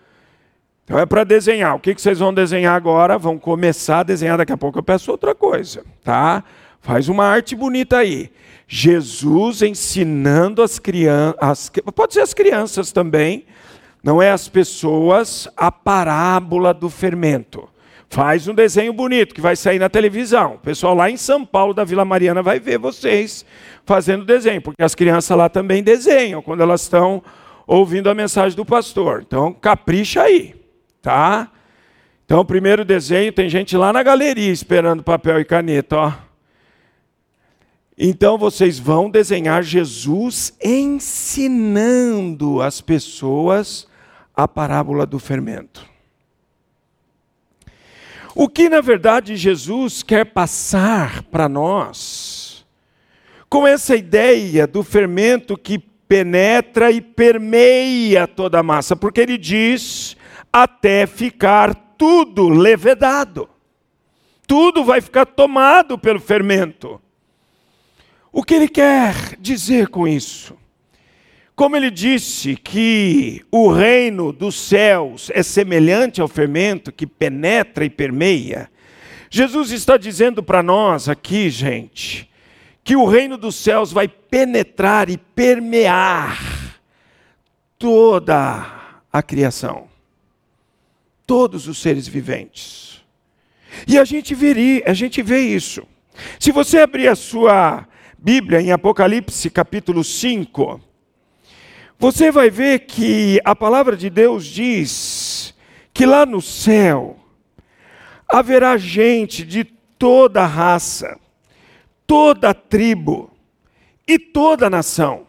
[0.86, 1.74] Então é para desenhar.
[1.74, 3.18] O que, vocês vão desenhar agora?
[3.18, 4.78] Vão começar a desenhar daqui a pouco.
[4.78, 6.44] Eu peço outra coisa, tá?
[6.80, 8.30] Faz uma arte bonita aí.
[8.68, 13.44] Jesus ensinando as crianças, pode ser as crianças também,
[14.00, 17.68] não é as pessoas, a parábola do fermento.
[18.08, 20.54] Faz um desenho bonito que vai sair na televisão.
[20.54, 23.44] O pessoal lá em São Paulo da Vila Mariana vai ver vocês
[23.84, 27.20] fazendo desenho, porque as crianças lá também desenham quando elas estão
[27.66, 29.24] ouvindo a mensagem do pastor.
[29.26, 30.54] Então, capricha aí,
[31.06, 31.52] tá?
[32.24, 36.12] Então, o primeiro desenho, tem gente lá na galeria esperando papel e caneta, ó.
[37.96, 43.86] Então vocês vão desenhar Jesus ensinando as pessoas
[44.34, 45.86] a parábola do fermento.
[48.34, 52.66] O que na verdade Jesus quer passar para nós,
[53.48, 60.16] com essa ideia do fermento que penetra e permeia toda a massa, porque ele diz
[60.52, 63.48] até ficar tudo levedado.
[64.46, 67.00] Tudo vai ficar tomado pelo fermento.
[68.32, 70.56] O que ele quer dizer com isso?
[71.54, 77.88] Como ele disse que o reino dos céus é semelhante ao fermento que penetra e
[77.88, 78.70] permeia,
[79.30, 82.30] Jesus está dizendo para nós aqui, gente,
[82.84, 86.78] que o reino dos céus vai penetrar e permear
[87.78, 88.66] toda
[89.12, 89.88] a criação,
[91.26, 93.04] todos os seres viventes.
[93.86, 95.82] E a gente vê, a gente vê isso.
[96.38, 97.86] Se você abrir a sua
[98.18, 100.80] Bíblia em Apocalipse capítulo 5,
[101.98, 105.54] você vai ver que a palavra de Deus diz
[105.92, 107.16] que lá no céu
[108.28, 111.18] haverá gente de toda raça,
[112.06, 113.30] toda tribo
[114.06, 115.26] e toda nação.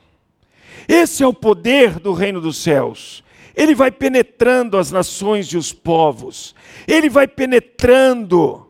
[0.87, 3.23] Esse é o poder do reino dos céus.
[3.57, 6.53] Ele vai penetrando as nações e os povos.
[6.87, 8.67] Ele vai penetrando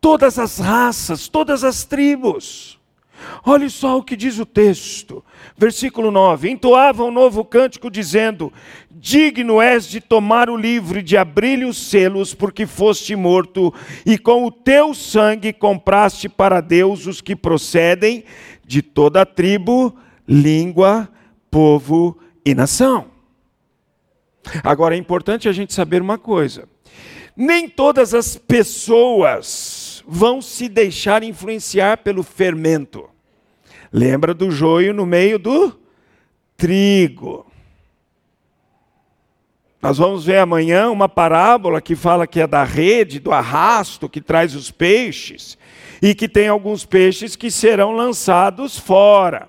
[0.00, 2.80] todas as raças, todas as tribos.
[3.44, 5.22] Olhe só o que diz o texto,
[5.56, 8.50] versículo 9: Entoava um novo cântico, dizendo:
[8.90, 13.72] Digno és de tomar o livro e de abrir-lhe os selos, porque foste morto,
[14.04, 18.24] e com o teu sangue compraste para Deus os que procedem
[18.66, 19.94] de toda a tribo,
[20.26, 21.08] língua,
[21.50, 23.11] povo e nação.
[24.62, 26.68] Agora é importante a gente saber uma coisa:
[27.36, 33.08] nem todas as pessoas vão se deixar influenciar pelo fermento.
[33.92, 35.78] Lembra do joio no meio do
[36.56, 37.46] trigo.
[39.80, 44.20] Nós vamos ver amanhã uma parábola que fala que é da rede, do arrasto que
[44.20, 45.58] traz os peixes,
[46.00, 49.48] e que tem alguns peixes que serão lançados fora.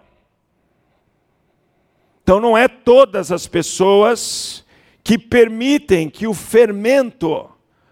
[2.24, 4.66] Então não é todas as pessoas
[5.04, 7.50] que permitem que o fermento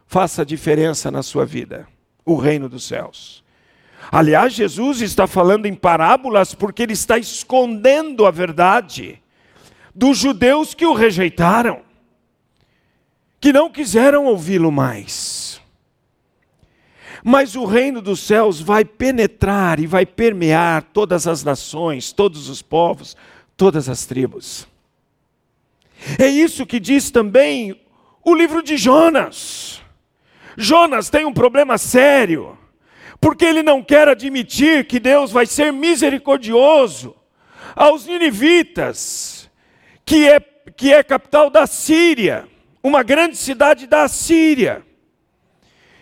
[0.08, 1.88] faça diferença na sua vida,
[2.26, 3.44] o reino dos céus.
[4.12, 9.22] Aliás, Jesus está falando em parábolas porque ele está escondendo a verdade
[9.94, 11.82] dos judeus que o rejeitaram,
[13.40, 15.62] que não quiseram ouvi-lo mais.
[17.24, 22.62] Mas o reino dos céus vai penetrar e vai permear todas as nações, todos os
[22.62, 23.16] povos,
[23.56, 24.68] todas as tribos.
[26.18, 27.80] É isso que diz também
[28.24, 29.82] o livro de Jonas.
[30.58, 32.58] Jonas tem um problema sério
[33.22, 37.16] porque ele não quer admitir que Deus vai ser misericordioso
[37.76, 39.50] aos ninivitas,
[40.04, 40.40] que é,
[40.76, 42.48] que é capital da Síria,
[42.82, 44.84] uma grande cidade da Síria.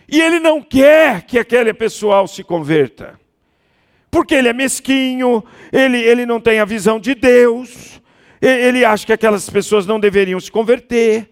[0.08, 3.20] E ele não quer que aquele pessoal se converta,
[4.10, 7.99] porque ele é mesquinho, ele, ele não tem a visão de Deus,
[8.42, 11.30] ele acha que aquelas pessoas não deveriam se converter.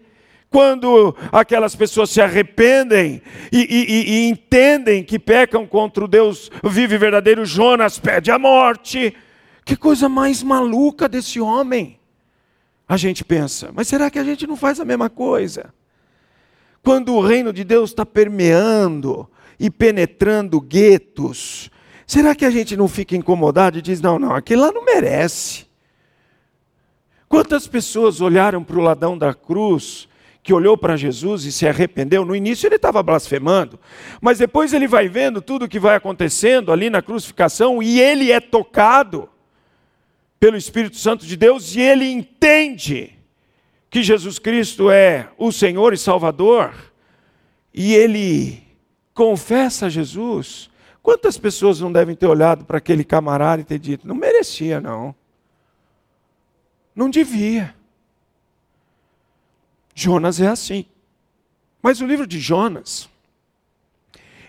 [0.50, 3.20] Quando aquelas pessoas se arrependem
[3.52, 9.14] e, e, e, entendem que pecam contra o Deus vive verdadeiro, Jonas pede a morte.
[9.62, 12.00] Que coisa mais maluca desse homem.
[12.88, 15.74] A gente pensa, mas será que a gente não faz a mesma coisa?
[16.82, 19.28] Quando o reino de Deus está permeando
[19.60, 21.70] e penetrando guetos,
[22.06, 25.67] será que a gente não fica incomodado e diz: não, não, aquele lá não merece?
[27.28, 30.08] Quantas pessoas olharam para o ladão da cruz
[30.42, 33.78] que olhou para Jesus e se arrependeu, no início ele estava blasfemando,
[34.18, 38.32] mas depois ele vai vendo tudo o que vai acontecendo ali na crucificação e ele
[38.32, 39.28] é tocado
[40.40, 43.12] pelo Espírito Santo de Deus e ele entende
[43.90, 46.72] que Jesus Cristo é o Senhor e Salvador
[47.74, 48.62] e ele
[49.12, 50.70] confessa a Jesus.
[51.02, 55.14] Quantas pessoas não devem ter olhado para aquele camarada e ter dito: não merecia, não.
[56.98, 57.76] Não devia.
[59.94, 60.84] Jonas é assim.
[61.80, 63.08] Mas o livro de Jonas,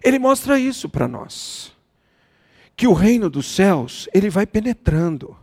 [0.04, 1.72] ele mostra isso para nós.
[2.76, 5.38] Que o reino dos céus, ele vai penetrando.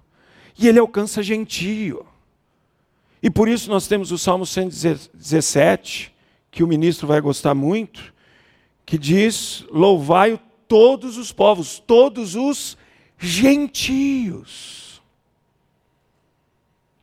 [0.58, 2.04] E ele alcança gentio.
[3.22, 6.12] E por isso nós temos o Salmo 117,
[6.50, 8.12] que o ministro vai gostar muito,
[8.84, 12.76] que diz: Louvai todos os povos, todos os
[13.16, 14.86] gentios.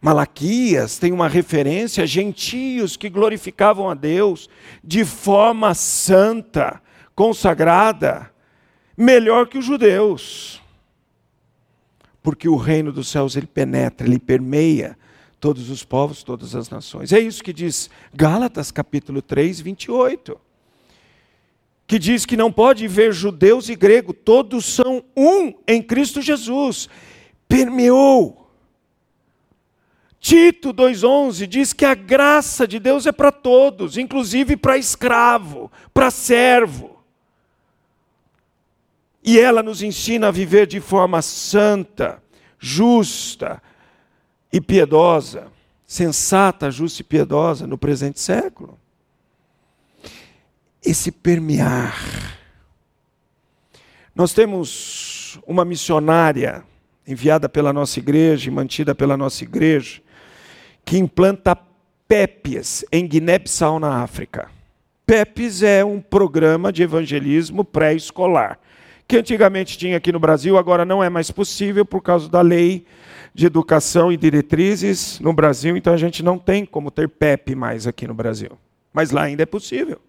[0.03, 4.49] Malaquias tem uma referência a gentios que glorificavam a Deus
[4.83, 6.81] de forma santa,
[7.15, 8.29] consagrada,
[8.97, 10.61] melhor que os judeus.
[12.21, 14.97] porque o reino dos céus ele penetra, ele permeia
[15.41, 17.11] todos os povos, todas as nações.
[17.11, 20.39] É isso que diz Gálatas capítulo 3, 28.
[21.85, 26.87] Que diz que não pode ver judeus e grego, todos são um em Cristo Jesus.
[27.45, 28.42] Permeou.
[30.23, 36.09] Tito 2,11 diz que a graça de Deus é para todos, inclusive para escravo, para
[36.09, 37.03] servo.
[39.21, 42.23] E ela nos ensina a viver de forma santa,
[42.57, 43.61] justa,
[44.49, 45.51] e piedosa,
[45.85, 48.79] sensata, justa e piedosa no presente século.
[50.81, 52.39] Esse permear.
[54.15, 56.63] Nós temos uma missionária
[57.05, 60.02] enviada pela nossa igreja e mantida pela nossa igreja,
[60.85, 61.57] que implanta
[62.07, 64.49] PEPs em Guiné-Bissau, na África.
[65.05, 68.59] PEPs é um programa de evangelismo pré-escolar,
[69.07, 72.85] que antigamente tinha aqui no Brasil, agora não é mais possível por causa da lei
[73.33, 77.87] de educação e diretrizes no Brasil, então a gente não tem como ter PEP mais
[77.87, 78.51] aqui no Brasil.
[78.93, 79.99] Mas lá ainda é possível.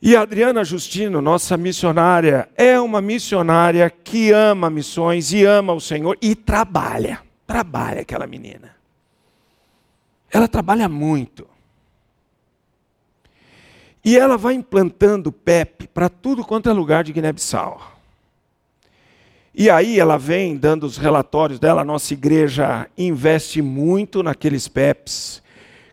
[0.00, 5.80] E a Adriana Justino, nossa missionária, é uma missionária que ama missões e ama o
[5.80, 7.20] Senhor e trabalha.
[7.46, 8.75] Trabalha aquela menina.
[10.30, 11.46] Ela trabalha muito.
[14.04, 17.96] E ela vai implantando PEP para tudo quanto é lugar de Guiné-Bissau.
[19.52, 25.42] E aí ela vem dando os relatórios dela, a nossa igreja investe muito naqueles PEPs.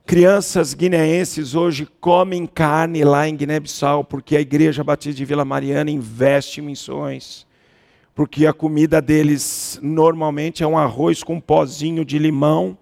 [0.06, 5.90] Crianças guineenses hoje comem carne lá em Guiné-Bissau, porque a Igreja Batista de Vila Mariana
[5.90, 7.48] investe em missões.
[8.14, 12.78] Porque a comida deles normalmente é um arroz com um pozinho de limão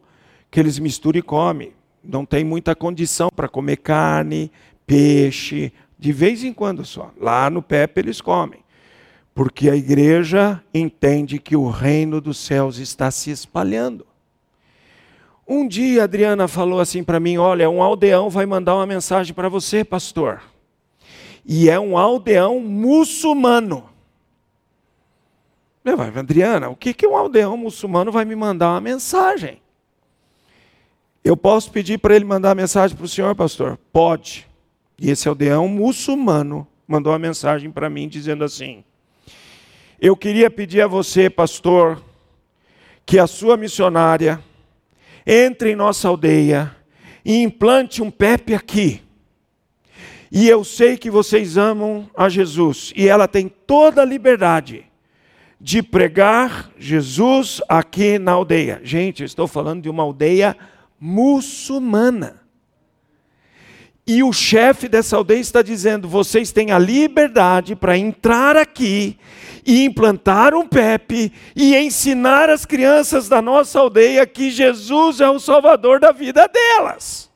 [0.52, 1.72] que eles misturam e comem.
[2.04, 4.52] Não tem muita condição para comer carne,
[4.86, 7.12] peixe, de vez em quando só.
[7.20, 8.62] Lá no PEP eles comem
[9.34, 14.06] porque a igreja entende que o reino dos céus está se espalhando.
[15.48, 19.34] Um dia a Adriana falou assim para mim: Olha, um aldeão vai mandar uma mensagem
[19.34, 20.42] para você, pastor.
[21.46, 23.90] E é um aldeão muçulmano.
[25.84, 29.60] Eu falei, Adriana, o que, que um aldeão muçulmano vai me mandar uma mensagem?
[31.24, 33.78] Eu posso pedir para ele mandar mensagem para o senhor, pastor?
[33.94, 34.48] Pode.
[35.00, 38.84] E esse aldeão muçulmano mandou uma mensagem para mim dizendo assim:
[40.00, 42.02] eu queria pedir a você, pastor,
[43.06, 44.44] que a sua missionária
[45.28, 46.76] entre em nossa aldeia
[47.24, 49.00] e implante um PEP aqui.
[50.32, 54.86] E eu sei que vocês amam a Jesus e ela tem toda a liberdade
[55.60, 58.82] de pregar Jesus aqui na aldeia.
[58.84, 60.58] Gente, eu estou falando de uma aldeia
[61.02, 62.40] muçulmana.
[64.06, 69.18] E o chefe dessa aldeia está dizendo: vocês têm a liberdade para entrar aqui
[69.66, 75.40] e implantar um PEP e ensinar as crianças da nossa aldeia que Jesus é o
[75.40, 77.30] Salvador da vida delas.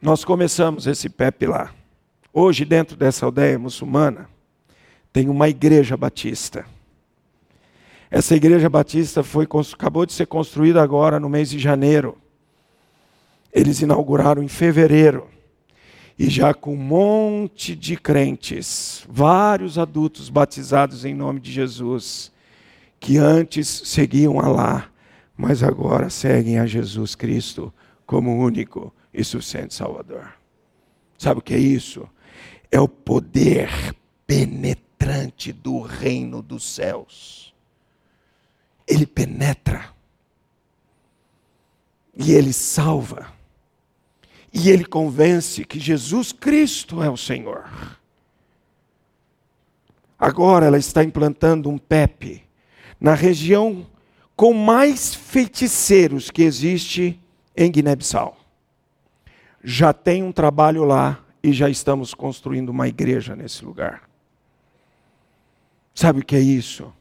[0.00, 1.72] Nós começamos esse PEP lá.
[2.32, 4.28] Hoje, dentro dessa aldeia muçulmana,
[5.12, 6.66] tem uma igreja batista.
[8.14, 12.16] Essa igreja batista foi, acabou de ser construída agora no mês de janeiro.
[13.52, 15.26] Eles inauguraram em fevereiro
[16.16, 22.30] e já com um monte de crentes, vários adultos batizados em nome de Jesus,
[23.00, 24.88] que antes seguiam a lá,
[25.36, 27.74] mas agora seguem a Jesus Cristo
[28.06, 30.32] como único e suficiente Salvador.
[31.18, 32.08] Sabe o que é isso?
[32.70, 33.92] É o poder
[34.24, 37.43] penetrante do reino dos céus.
[38.86, 39.92] Ele penetra.
[42.16, 43.34] E ele salva
[44.54, 47.64] e ele convence que Jesus Cristo é o Senhor.
[50.16, 52.40] Agora ela está implantando um PEP
[53.00, 53.84] na região
[54.36, 57.20] com mais feiticeiros que existe
[57.56, 58.38] em Guiné-Bissau.
[59.62, 64.08] Já tem um trabalho lá e já estamos construindo uma igreja nesse lugar.
[65.92, 66.92] Sabe o que é isso?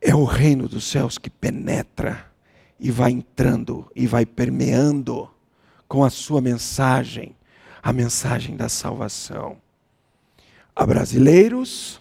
[0.00, 2.26] É o reino dos céus que penetra
[2.78, 5.28] e vai entrando e vai permeando
[5.86, 7.36] com a sua mensagem,
[7.82, 9.58] a mensagem da salvação.
[10.74, 12.00] A brasileiros,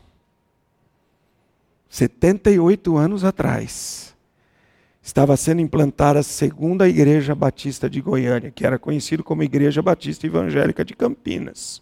[1.90, 4.16] 78 anos atrás,
[5.02, 10.26] estava sendo implantada a segunda igreja batista de Goiânia, que era conhecido como Igreja Batista
[10.26, 11.82] Evangélica de Campinas.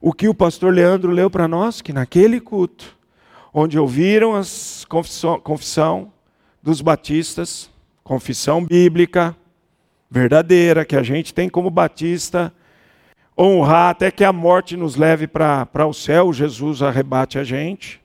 [0.00, 2.97] O que o pastor Leandro leu para nós, que naquele culto,
[3.58, 4.42] onde ouviram a
[4.88, 6.12] confissão, confissão
[6.62, 7.68] dos batistas,
[8.04, 9.36] confissão bíblica,
[10.08, 12.52] verdadeira, que a gente tem como batista,
[13.36, 18.00] honrar até que a morte nos leve para o céu, Jesus arrebate a gente.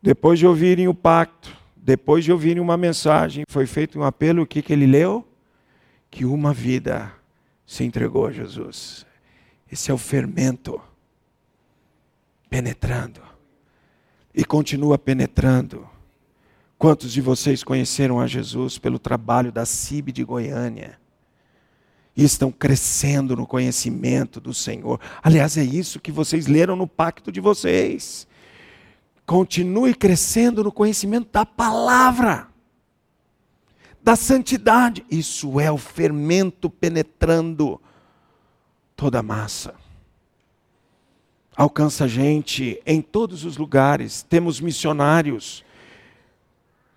[0.00, 4.46] Depois de ouvirem o pacto, depois de ouvirem uma mensagem, foi feito um apelo, o
[4.46, 5.26] que, que ele leu?
[6.10, 7.12] Que uma vida
[7.66, 9.04] se entregou a Jesus.
[9.70, 10.80] Esse é o fermento
[12.48, 13.33] penetrando
[14.34, 15.88] e continua penetrando.
[16.76, 20.98] Quantos de vocês conheceram a Jesus pelo trabalho da CIB de Goiânia?
[22.16, 25.00] E estão crescendo no conhecimento do Senhor.
[25.22, 28.26] Aliás, é isso que vocês leram no pacto de vocês.
[29.24, 32.48] Continue crescendo no conhecimento da palavra,
[34.02, 35.04] da santidade.
[35.10, 37.80] Isso é o fermento penetrando
[38.96, 39.83] toda a massa
[41.56, 44.22] alcança gente em todos os lugares.
[44.22, 45.64] Temos missionários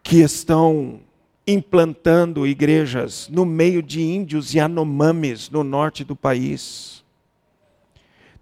[0.04, 1.02] que estão
[1.46, 7.04] implantando igrejas no meio de índios e anomames no norte do país.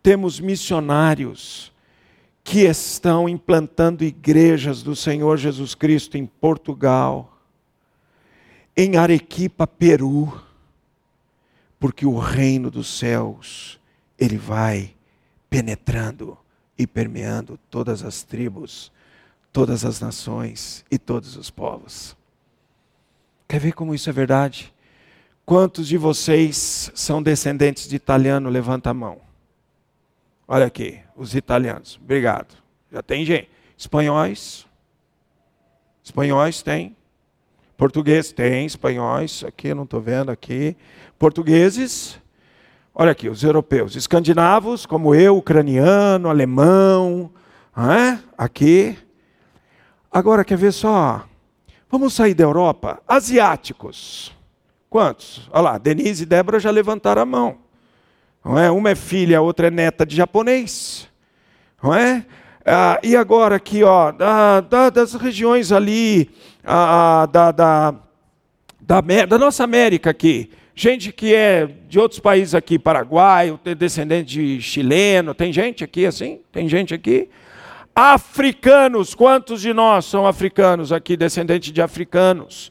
[0.02, 1.72] Temos missionários
[2.44, 7.40] que estão implantando igrejas do Senhor Jesus Cristo em Portugal,
[8.78, 10.42] em Arequipa, Peru,
[11.80, 13.80] porque o reino dos céus
[14.20, 14.95] ele vai
[15.56, 16.38] penetrando
[16.78, 18.92] e permeando todas as tribos,
[19.54, 22.14] todas as nações e todos os povos.
[23.48, 24.74] Quer ver como isso é verdade?
[25.46, 28.50] Quantos de vocês são descendentes de italiano?
[28.50, 29.22] Levanta a mão.
[30.46, 31.98] Olha aqui, os italianos.
[32.04, 32.54] Obrigado.
[32.92, 33.50] Já tem gente.
[33.78, 34.68] Espanhóis?
[36.04, 36.98] Espanhóis tem.
[37.78, 40.76] Português tem, espanhóis, aqui não estou vendo aqui.
[41.18, 42.20] Portugueses?
[42.98, 47.30] Olha aqui, os europeus, escandinavos, como eu, ucraniano, alemão,
[47.78, 48.18] é?
[48.38, 48.98] aqui.
[50.10, 51.26] Agora, quer ver só?
[51.92, 53.02] Vamos sair da Europa?
[53.06, 54.34] Asiáticos.
[54.90, 55.50] Quantos?
[55.52, 57.58] Olha lá, Denise e Débora já levantaram a mão.
[58.42, 58.72] Não é?
[58.72, 61.10] Uma é filha, a outra é neta de japonês.
[61.84, 62.26] Não é?
[62.66, 66.34] Ah, e agora aqui, ó, da, da, das regiões ali,
[66.64, 67.96] ah, da, da,
[68.80, 74.62] da, da nossa América aqui, gente que é de outros países aqui, Paraguai, descendente de
[74.62, 76.42] chileno, tem gente aqui assim?
[76.52, 77.30] Tem gente aqui?
[77.96, 82.70] Africanos, quantos de nós são africanos aqui, descendentes de africanos?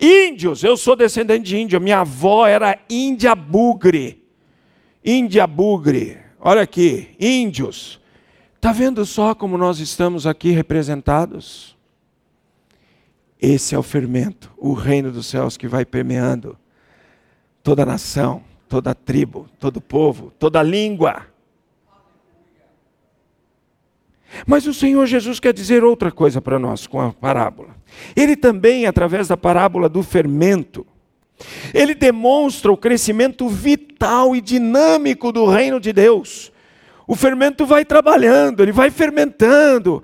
[0.00, 4.24] Índios, eu sou descendente de índio, minha avó era índia bugre.
[5.04, 8.00] Índia bugre, olha aqui, índios.
[8.56, 11.76] Está vendo só como nós estamos aqui representados?
[13.40, 16.56] Esse é o fermento, o reino dos céus que vai permeando
[17.62, 21.26] toda nação, toda tribo, todo povo, toda língua.
[24.46, 27.76] Mas o Senhor Jesus quer dizer outra coisa para nós com a parábola.
[28.16, 30.86] Ele também, através da parábola do fermento,
[31.74, 36.50] ele demonstra o crescimento vital e dinâmico do reino de Deus.
[37.06, 40.02] O fermento vai trabalhando, ele vai fermentando.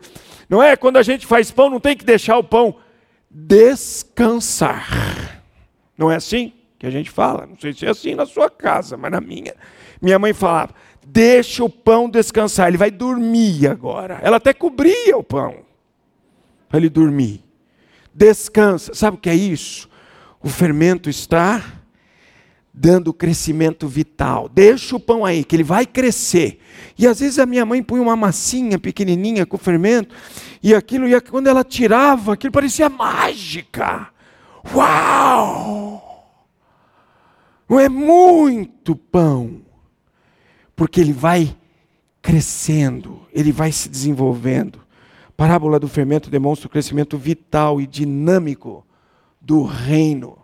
[0.49, 0.77] Não é?
[0.77, 2.77] Quando a gente faz pão, não tem que deixar o pão
[3.31, 4.87] descansar.
[5.97, 6.53] Não é assim?
[6.79, 7.47] Que a gente fala.
[7.47, 9.55] Não sei se é assim na sua casa, mas na minha.
[10.01, 10.75] Minha mãe falava:
[11.07, 14.21] deixa o pão descansar, ele vai dormir agora.
[14.23, 15.57] Ela até cobria o pão
[16.69, 17.43] para ele dormir.
[18.15, 18.95] Descansa.
[18.95, 19.89] Sabe o que é isso?
[20.41, 21.63] O fermento está
[22.73, 24.49] dando crescimento vital.
[24.49, 26.61] Deixa o pão aí, que ele vai crescer.
[26.97, 30.15] E às vezes a minha mãe punha uma massinha pequenininha com fermento,
[30.63, 34.09] e aquilo, e quando ela tirava, aquilo parecia mágica.
[34.73, 35.98] Uau!
[37.69, 39.61] Não é muito pão,
[40.75, 41.55] porque ele vai
[42.23, 44.81] crescendo, ele vai se desenvolvendo.
[45.29, 48.87] A parábola do fermento demonstra o crescimento vital e dinâmico
[49.41, 50.39] do reino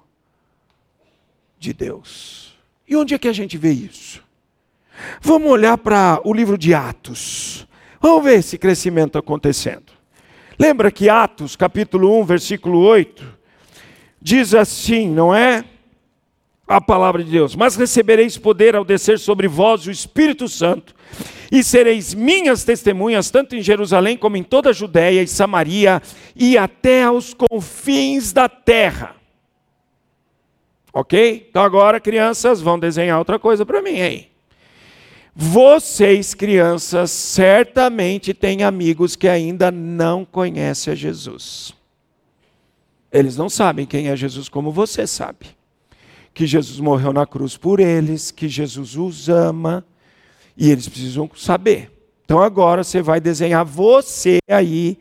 [1.58, 2.54] de Deus.
[2.86, 4.22] E onde é que a gente vê isso?
[5.20, 7.66] Vamos olhar para o livro de Atos.
[8.00, 9.92] Vamos ver esse crescimento acontecendo.
[10.58, 13.26] Lembra que Atos, capítulo 1, versículo 8,
[14.20, 15.64] diz assim, não é?
[16.66, 17.54] A palavra de Deus.
[17.54, 20.94] Mas recebereis poder ao descer sobre vós o Espírito Santo,
[21.52, 26.02] e sereis minhas testemunhas, tanto em Jerusalém como em toda a Judéia e Samaria,
[26.34, 29.14] e até aos confins da terra.
[30.92, 31.46] Ok?
[31.48, 34.28] Então agora, crianças, vão desenhar outra coisa para mim aí.
[35.36, 41.72] Vocês, crianças, certamente têm amigos que ainda não conhecem a Jesus.
[43.12, 45.46] Eles não sabem quem é Jesus como você sabe
[46.34, 49.86] que Jesus morreu na cruz por eles, que Jesus os ama,
[50.56, 51.90] e eles precisam saber.
[52.24, 54.98] Então agora você vai desenhar você aí,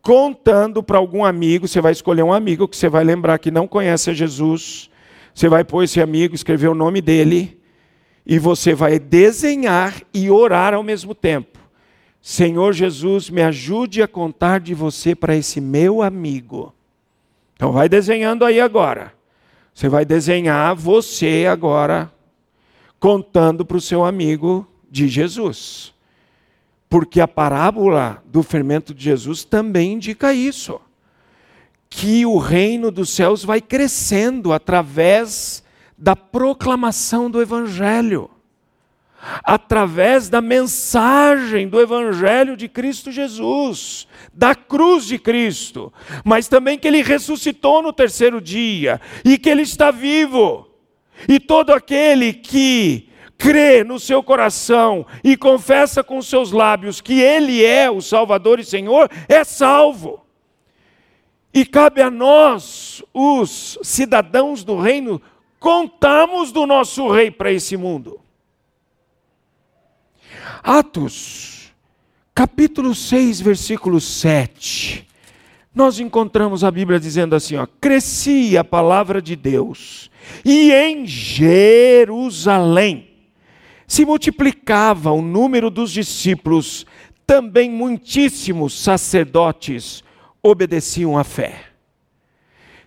[0.00, 3.66] contando para algum amigo, você vai escolher um amigo que você vai lembrar que não
[3.66, 4.88] conhece a Jesus,
[5.34, 7.58] você vai pôr esse amigo, escrever o nome dele,
[8.26, 11.58] E você vai desenhar e orar ao mesmo tempo.
[12.20, 16.74] Senhor Jesus, me ajude a contar de você para esse meu amigo.
[17.54, 19.12] Então vai desenhando aí agora.
[19.80, 22.12] Você vai desenhar você agora
[22.98, 25.94] contando para o seu amigo de Jesus.
[26.86, 30.78] Porque a parábola do fermento de Jesus também indica isso.
[31.88, 35.64] Que o reino dos céus vai crescendo através
[35.96, 38.28] da proclamação do evangelho
[39.44, 45.92] através da mensagem do Evangelho de Cristo Jesus, da cruz de Cristo,
[46.24, 50.68] mas também que ele ressuscitou no terceiro dia e que ele está vivo.
[51.28, 57.64] E todo aquele que crê no seu coração e confessa com seus lábios que ele
[57.64, 60.24] é o Salvador e Senhor, é salvo.
[61.52, 65.20] E cabe a nós, os cidadãos do reino,
[65.58, 68.19] contamos do nosso rei para esse mundo.
[70.62, 71.72] Atos,
[72.34, 75.06] capítulo 6, versículo 7.
[75.74, 80.10] Nós encontramos a Bíblia dizendo assim: ó, crescia a palavra de Deus,
[80.44, 83.08] e em Jerusalém
[83.86, 86.86] se multiplicava o número dos discípulos,
[87.26, 90.04] também muitíssimos sacerdotes
[90.42, 91.64] obedeciam à fé.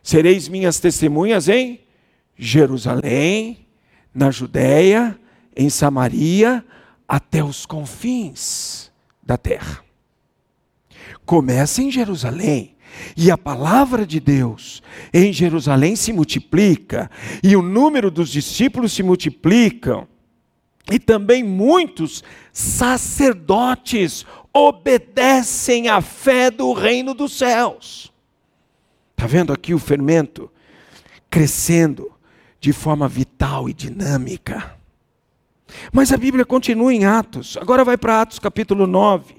[0.02, 1.82] Sereis minhas testemunhas em
[2.38, 3.68] Jerusalém,
[4.14, 5.20] na Judéia,
[5.56, 6.64] em Samaria,
[7.14, 8.92] até os confins
[9.22, 9.84] da terra.
[11.24, 12.76] Começa em Jerusalém.
[13.16, 14.82] E a palavra de Deus
[15.14, 17.12] em Jerusalém se multiplica,
[17.44, 20.08] e o número dos discípulos se multiplicam,
[20.92, 28.12] e também muitos sacerdotes obedecem à fé do reino dos céus.
[29.12, 30.52] Está vendo aqui o fermento
[31.30, 32.12] crescendo
[32.60, 34.83] de forma vital e dinâmica.
[35.92, 37.58] Mas a Bíblia continua em Atos.
[37.58, 39.36] Agora vai para Atos capítulo 9,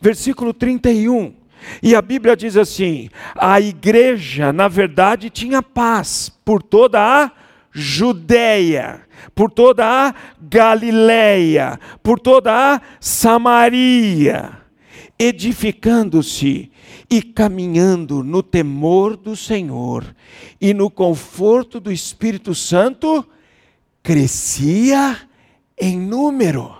[0.00, 1.34] versículo 31.
[1.82, 7.32] E a Bíblia diz assim: a igreja, na verdade, tinha paz por toda a
[7.72, 9.02] Judéia,
[9.34, 14.52] por toda a Galileia, por toda a Samaria,
[15.18, 16.70] edificando-se
[17.10, 20.04] e caminhando no temor do Senhor
[20.60, 23.26] e no conforto do Espírito Santo,
[24.02, 25.27] crescia
[25.80, 26.76] em número.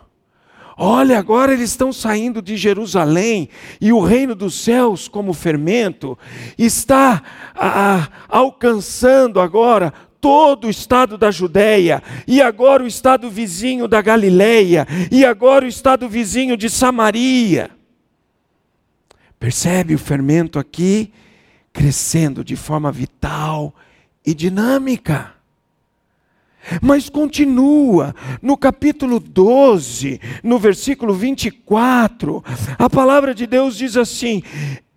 [0.77, 3.49] Olha, agora eles estão saindo de Jerusalém
[3.81, 6.17] e o reino dos céus, como fermento,
[6.57, 7.23] está
[7.55, 14.87] a, alcançando agora todo o estado da Judéia, e agora o estado vizinho da Galileia,
[15.11, 17.71] e agora o estado vizinho de Samaria.
[19.39, 21.13] Percebe o fermento aqui
[21.73, 23.75] crescendo de forma vital
[24.27, 25.38] e dinâmica.
[26.83, 32.45] Mas continua, no capítulo 12, no versículo 24,
[32.79, 34.43] a palavra de Deus diz assim: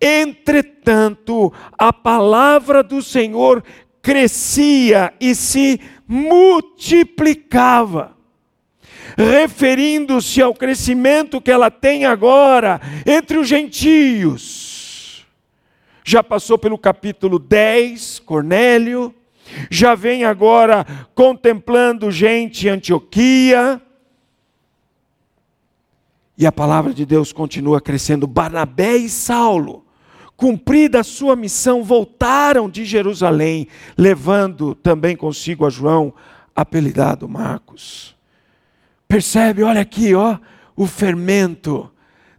[0.00, 3.62] Entretanto, a palavra do Senhor
[4.02, 8.16] crescia e se multiplicava,
[9.16, 15.26] referindo-se ao crescimento que ela tem agora entre os gentios.
[16.04, 19.14] Já passou pelo capítulo 10, Cornélio
[19.70, 23.80] já vem agora contemplando gente em Antioquia.
[26.36, 28.26] E a palavra de Deus continua crescendo.
[28.26, 29.84] Barnabé e Saulo,
[30.36, 36.12] cumprida a sua missão, voltaram de Jerusalém, levando também consigo a João,
[36.54, 38.16] apelidado Marcos.
[39.06, 40.38] Percebe, olha aqui, ó,
[40.74, 41.90] o fermento,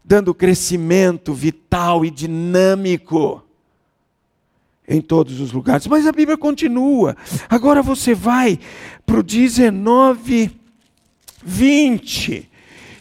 [0.03, 3.43] dando crescimento vital e dinâmico
[4.87, 5.87] em todos os lugares.
[5.87, 7.15] Mas a Bíblia continua.
[7.49, 8.59] Agora você vai
[9.05, 10.51] para o 19,
[11.43, 12.49] 20.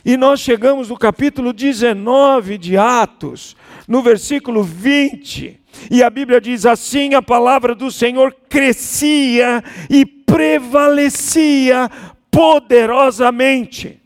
[0.05, 3.57] E nós chegamos no capítulo 19 de Atos,
[3.87, 5.61] no versículo 20.
[5.91, 11.89] E a Bíblia diz assim: a palavra do Senhor crescia e prevalecia
[12.30, 14.01] poderosamente.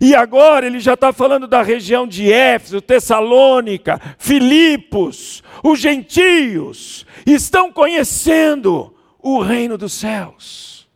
[0.00, 7.72] E agora ele já está falando da região de Éfeso, Tessalônica, Filipos, os gentios estão
[7.72, 10.88] conhecendo o reino dos céus.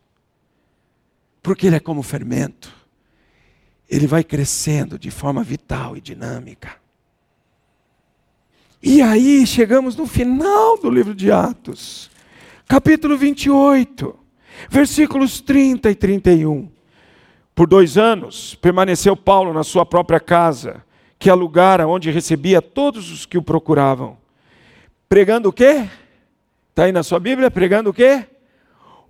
[1.43, 2.73] Porque ele é como fermento.
[3.91, 6.77] Ele vai crescendo de forma vital e dinâmica.
[8.83, 12.11] E aí chegamos no final do livro de Atos,
[12.67, 14.19] capítulo 28,
[14.69, 16.69] versículos 30 e 31.
[17.55, 20.83] Por dois anos permaneceu Paulo na sua própria casa,
[21.19, 24.17] que alugara, onde recebia todos os que o procuravam.
[25.09, 25.89] Pregando o quê?
[26.71, 27.51] Está aí na sua Bíblia?
[27.51, 28.25] Pregando o quê?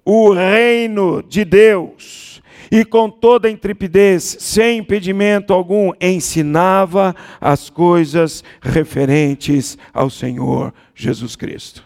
[0.04, 2.42] O reino de Deus.
[2.72, 11.84] e com toda intrepidez, sem impedimento algum, ensinava as coisas referentes ao Senhor Jesus Cristo.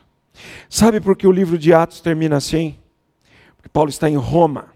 [0.68, 2.76] Sabe por que o livro de Atos termina assim?
[3.56, 4.75] Porque Paulo está em Roma.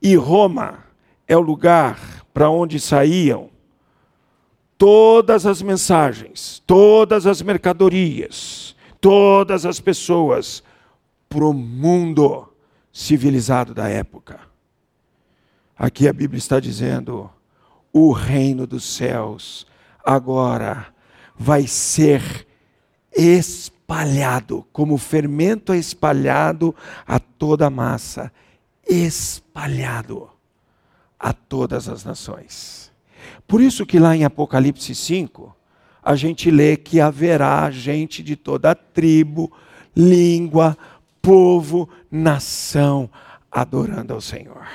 [0.00, 0.84] E Roma
[1.26, 3.50] é o lugar para onde saíam
[4.78, 10.62] todas as mensagens, todas as mercadorias, todas as pessoas
[11.28, 12.48] para o mundo
[12.92, 14.40] civilizado da época.
[15.76, 17.30] Aqui a Bíblia está dizendo:
[17.92, 19.66] o reino dos céus
[20.04, 20.86] agora
[21.36, 22.46] vai ser
[23.12, 26.74] espalhado, como fermento é espalhado
[27.06, 28.32] a toda a massa,
[28.86, 30.30] espalhado
[31.18, 32.92] a todas as nações.
[33.46, 35.54] Por isso que lá em Apocalipse 5,
[36.02, 39.52] a gente lê que haverá gente de toda tribo,
[39.94, 40.76] língua,
[41.20, 43.10] povo, nação
[43.50, 44.66] adorando ao Senhor.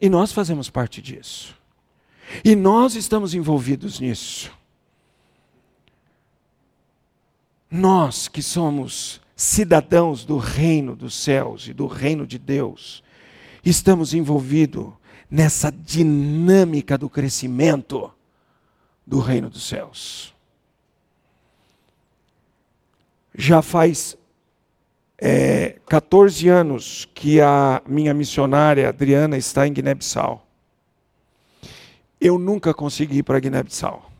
[0.00, 1.54] E nós fazemos parte disso.
[2.44, 4.50] E nós estamos envolvidos nisso.
[7.70, 13.02] Nós que somos cidadãos do reino dos céus e do reino de Deus,
[13.64, 14.92] estamos envolvidos
[15.30, 18.12] nessa dinâmica do crescimento
[19.06, 20.34] do reino dos céus
[23.36, 24.16] já faz
[25.18, 30.46] é, 14 anos que a minha missionária Adriana está em Guiné-Bissau.
[32.20, 34.10] Eu nunca consegui ir para Guiné-Bissau.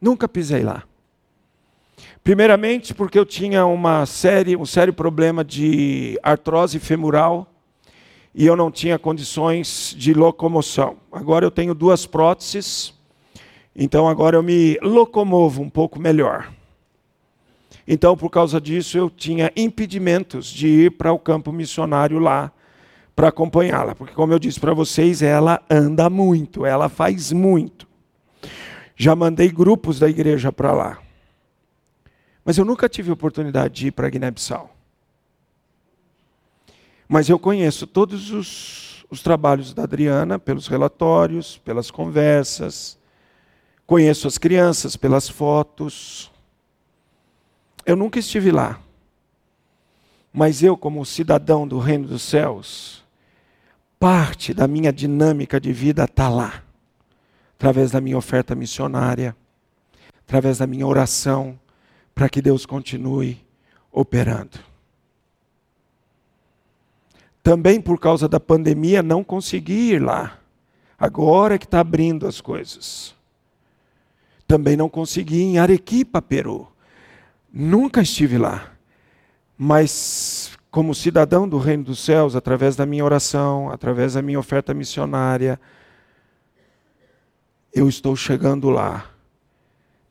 [0.00, 0.84] Nunca pisei lá.
[2.24, 7.46] Primeiramente porque eu tinha uma série, um sério problema de artrose femoral
[8.34, 10.96] e eu não tinha condições de locomoção.
[11.12, 12.94] Agora eu tenho duas próteses,
[13.76, 16.50] então agora eu me locomovo um pouco melhor.
[17.86, 22.50] Então, por causa disso, eu tinha impedimentos de ir para o campo missionário lá
[23.14, 27.86] para acompanhá-la, porque, como eu disse para vocês, ela anda muito, ela faz muito.
[28.96, 31.03] Já mandei grupos da igreja para lá.
[32.44, 34.74] Mas eu nunca tive oportunidade de ir para Guiné-Bissau.
[37.08, 42.98] Mas eu conheço todos os, os trabalhos da Adriana pelos relatórios, pelas conversas.
[43.86, 46.30] Conheço as crianças pelas fotos.
[47.86, 48.80] Eu nunca estive lá.
[50.32, 53.04] Mas eu, como cidadão do reino dos céus,
[53.98, 56.62] parte da minha dinâmica de vida está lá.
[57.56, 59.36] Através da minha oferta missionária,
[60.26, 61.58] através da minha oração,
[62.14, 63.44] para que Deus continue
[63.90, 64.58] operando.
[67.42, 70.38] Também por causa da pandemia não consegui ir lá.
[70.98, 73.14] Agora que está abrindo as coisas.
[74.46, 76.68] Também não consegui em Arequipa, Peru.
[77.52, 78.72] Nunca estive lá,
[79.56, 84.74] mas como cidadão do reino dos céus, através da minha oração, através da minha oferta
[84.74, 85.60] missionária,
[87.72, 89.13] eu estou chegando lá,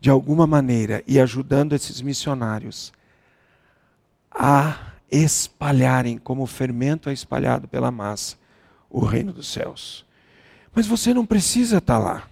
[0.03, 2.91] de alguma maneira, e ajudando esses missionários
[4.29, 8.35] a espalharem, como o fermento é espalhado pela massa,
[8.89, 10.05] o reino dos céus.
[10.75, 12.27] Mas você não precisa estar lá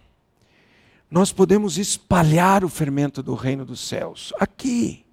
[1.11, 5.05] nós podemos espalhar o fermento do reino dos céus aqui.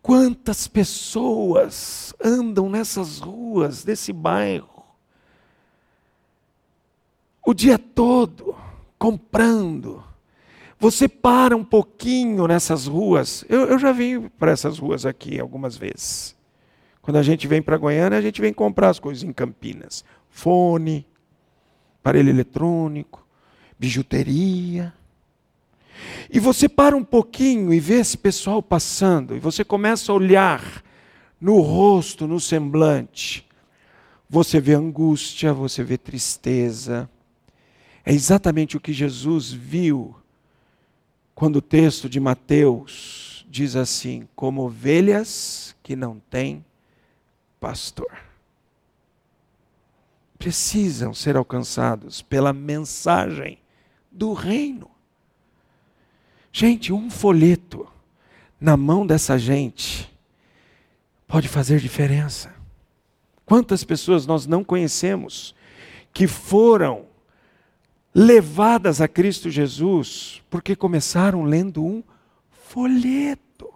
[0.00, 4.68] Quantas pessoas andam nessas ruas desse bairro
[7.44, 8.54] o dia todo
[8.96, 10.04] comprando.
[10.80, 13.44] Você para um pouquinho nessas ruas.
[13.50, 16.34] Eu, eu já vim para essas ruas aqui algumas vezes.
[17.02, 21.06] Quando a gente vem para Goiânia, a gente vem comprar as coisas em Campinas: fone,
[22.00, 23.26] aparelho eletrônico,
[23.78, 24.90] bijuteria.
[26.30, 30.82] E você para um pouquinho e vê esse pessoal passando, e você começa a olhar
[31.38, 33.46] no rosto, no semblante.
[34.30, 37.10] Você vê angústia, você vê tristeza.
[38.02, 40.19] É exatamente o que Jesus viu
[41.40, 46.62] quando o texto de Mateus diz assim: como ovelhas que não têm
[47.58, 48.14] pastor
[50.38, 53.58] precisam ser alcançados pela mensagem
[54.12, 54.90] do reino.
[56.52, 57.88] Gente, um folheto
[58.60, 60.12] na mão dessa gente
[61.26, 62.54] pode fazer diferença.
[63.46, 65.54] Quantas pessoas nós não conhecemos
[66.12, 67.06] que foram
[68.14, 72.02] levadas a Cristo Jesus porque começaram lendo um
[72.50, 73.72] folheto.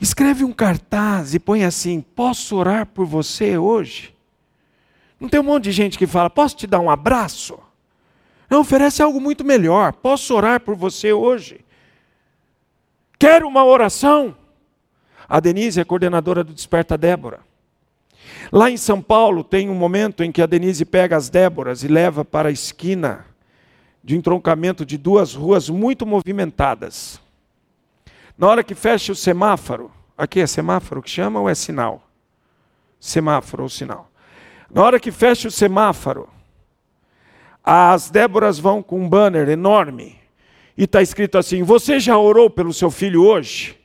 [0.00, 4.14] Escreve um cartaz e põe assim: Posso orar por você hoje?
[5.18, 7.58] Não tem um monte de gente que fala: Posso te dar um abraço?
[8.48, 9.92] Não, oferece algo muito melhor.
[9.92, 11.64] Posso orar por você hoje?
[13.18, 14.36] Quero uma oração?
[15.28, 17.40] A Denise é coordenadora do Desperta Débora.
[18.50, 21.88] Lá em São Paulo tem um momento em que a Denise pega as Déboras e
[21.88, 23.26] leva para a esquina
[24.02, 27.20] de entroncamento de duas ruas muito movimentadas.
[28.36, 32.08] Na hora que fecha o semáforo, aqui é semáforo que chama ou é sinal?
[33.00, 34.10] Semáforo ou sinal.
[34.70, 36.28] Na hora que fecha o semáforo,
[37.62, 40.16] as Déboras vão com um banner enorme
[40.76, 43.77] e está escrito assim: Você já orou pelo seu filho hoje?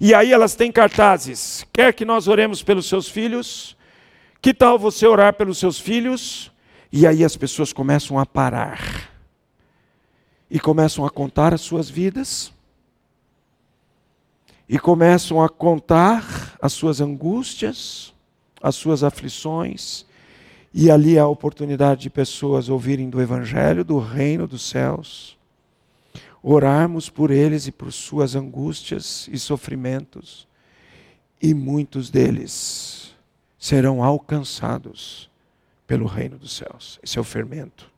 [0.00, 3.76] E aí elas têm cartazes: Quer que nós oremos pelos seus filhos?
[4.40, 6.52] Que tal você orar pelos seus filhos?
[6.92, 9.10] E aí as pessoas começam a parar.
[10.50, 12.52] E começam a contar as suas vidas.
[14.68, 18.12] E começam a contar as suas angústias,
[18.60, 20.04] as suas aflições,
[20.74, 25.35] e ali a oportunidade de pessoas ouvirem do Evangelho, do reino dos céus,
[26.48, 30.46] orarmos por eles e por suas angústias e sofrimentos,
[31.42, 33.12] e muitos deles
[33.58, 35.28] serão alcançados
[35.88, 37.00] pelo reino dos céus.
[37.02, 37.90] Esse é o fermento.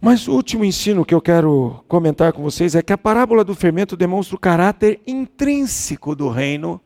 [0.00, 3.54] Mas o último ensino que eu quero comentar com vocês é que a parábola do
[3.54, 6.80] fermento demonstra o caráter intrínseco do reino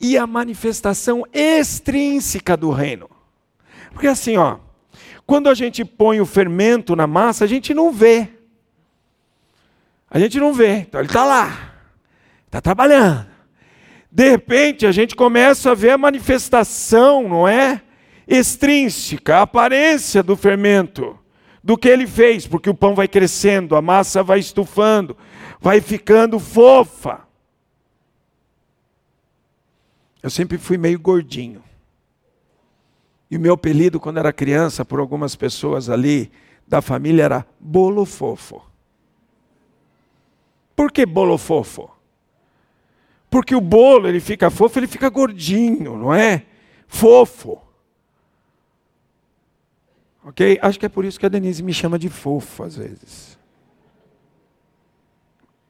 [0.00, 3.08] e a manifestação extrínseca do reino.
[3.92, 4.58] Porque assim, ó,
[5.26, 8.28] quando a gente põe o fermento na massa, a gente não vê.
[10.10, 10.78] A gente não vê.
[10.78, 11.74] Então ele está lá,
[12.46, 13.26] está trabalhando.
[14.10, 17.82] De repente a gente começa a ver a manifestação, não é?
[18.28, 21.18] Extrínseca, a aparência do fermento
[21.62, 25.16] do que ele fez, porque o pão vai crescendo, a massa vai estufando,
[25.60, 27.22] vai ficando fofa.
[30.22, 31.62] Eu sempre fui meio gordinho.
[33.34, 36.30] E o meu apelido, quando era criança, por algumas pessoas ali
[36.64, 38.62] da família, era bolo fofo.
[40.76, 41.90] Por que bolo fofo?
[43.28, 46.46] Porque o bolo, ele fica fofo, ele fica gordinho, não é?
[46.86, 47.60] Fofo.
[50.24, 50.56] Ok?
[50.62, 53.36] Acho que é por isso que a Denise me chama de fofo às vezes.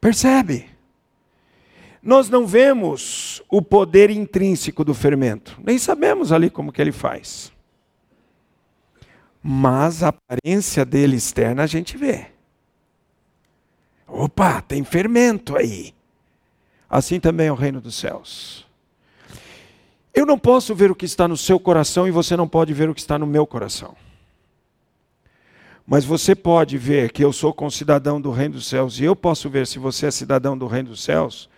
[0.02, 0.68] Percebe?
[2.02, 7.53] Nós não vemos o poder intrínseco do fermento, nem sabemos ali como que ele faz.
[9.46, 12.28] Mas a aparência dele externa a gente vê.
[14.08, 15.92] Opa, tem fermento aí.
[16.88, 18.66] Assim também é o reino dos céus.
[20.14, 22.88] Eu não posso ver o que está no seu coração e você não pode ver
[22.88, 23.94] o que está no meu coração.
[25.86, 29.50] Mas você pode ver que eu sou concidadão do reino dos céus, e eu posso
[29.50, 31.50] ver se você é cidadão do reino dos céus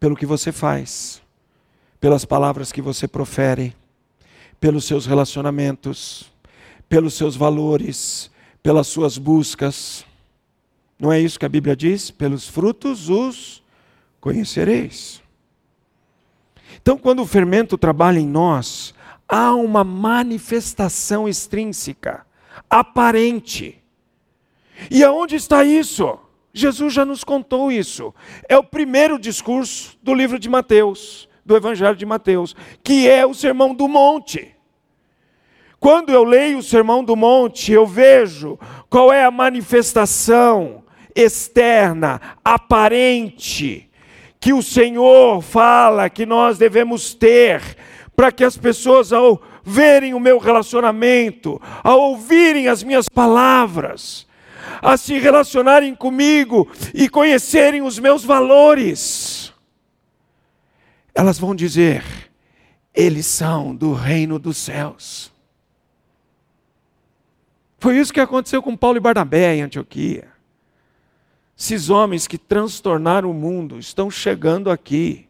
[0.00, 1.20] pelo que você faz,
[2.00, 3.76] pelas palavras que você profere,
[4.58, 6.32] pelos seus relacionamentos,
[6.88, 8.30] pelos seus valores,
[8.62, 10.04] pelas suas buscas.
[10.98, 12.10] Não é isso que a Bíblia diz?
[12.10, 13.62] Pelos frutos os
[14.20, 15.22] conhecereis.
[16.80, 18.94] Então, quando o fermento trabalha em nós,
[19.28, 22.26] há uma manifestação extrínseca
[22.68, 23.78] aparente.
[24.90, 26.18] E aonde está isso?
[26.52, 28.14] Jesus já nos contou isso.
[28.48, 33.34] É o primeiro discurso do livro de Mateus, do Evangelho de Mateus, que é o
[33.34, 34.53] Sermão do Monte.
[35.84, 38.58] Quando eu leio o Sermão do Monte, eu vejo
[38.88, 40.82] qual é a manifestação
[41.14, 43.90] externa, aparente,
[44.40, 47.60] que o Senhor fala que nós devemos ter,
[48.16, 54.26] para que as pessoas, ao verem o meu relacionamento, a ouvirem as minhas palavras,
[54.80, 59.52] a se relacionarem comigo e conhecerem os meus valores,
[61.14, 62.02] elas vão dizer:
[62.94, 65.33] eles são do reino dos céus.
[67.84, 70.32] Foi isso que aconteceu com Paulo e Barnabé em Antioquia.
[71.54, 75.28] Esses homens que transtornaram o mundo estão chegando aqui.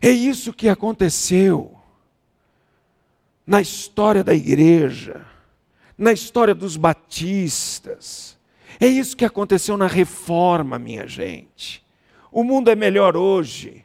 [0.00, 1.78] É isso que aconteceu
[3.46, 5.26] na história da igreja,
[5.98, 8.38] na história dos batistas.
[8.80, 11.84] É isso que aconteceu na reforma, minha gente.
[12.32, 13.84] O mundo é melhor hoje,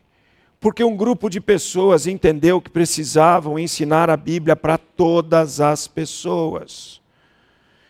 [0.66, 7.00] porque um grupo de pessoas entendeu que precisavam ensinar a Bíblia para todas as pessoas.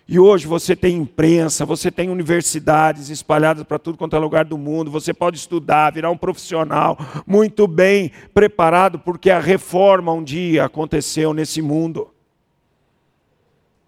[0.06, 4.58] E hoje você tem imprensa, você tem universidades espalhadas para tudo quanto é lugar do
[4.58, 10.66] mundo, você pode estudar, virar um profissional muito bem preparado, porque a reforma um dia
[10.66, 12.14] aconteceu nesse mundo.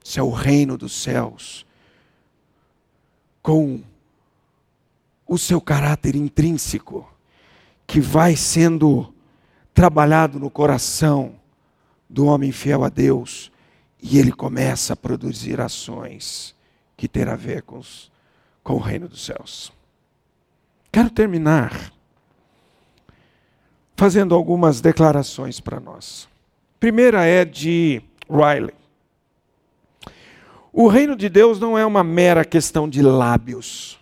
[0.01, 1.65] Isso é o reino dos céus,
[3.41, 3.81] com
[5.27, 7.16] o seu caráter intrínseco,
[7.87, 9.13] que vai sendo
[9.73, 11.35] trabalhado no coração
[12.09, 13.49] do homem fiel a Deus
[14.03, 16.53] e ele começa a produzir ações
[16.97, 18.11] que ter a ver com, os,
[18.61, 19.71] com o reino dos céus.
[20.91, 21.93] Quero terminar
[23.95, 26.27] fazendo algumas declarações para nós.
[26.79, 28.75] Primeira é de Riley.
[30.73, 33.99] O reino de Deus não é uma mera questão de lábios,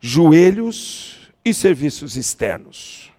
[0.00, 3.12] joelhos e serviços externos.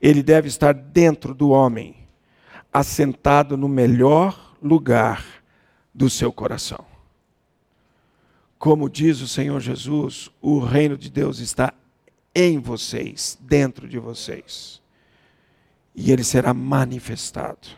[0.00, 1.96] Ele deve estar dentro do homem,
[2.72, 5.24] assentado no melhor lugar
[5.92, 6.84] do seu coração.
[8.58, 11.72] Como diz o Senhor Jesus, o reino de Deus está
[12.34, 14.80] em vocês, dentro de vocês.
[15.94, 17.68] E ele será manifestado.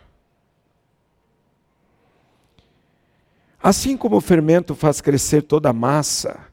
[3.63, 6.50] Assim como o fermento faz crescer toda a massa,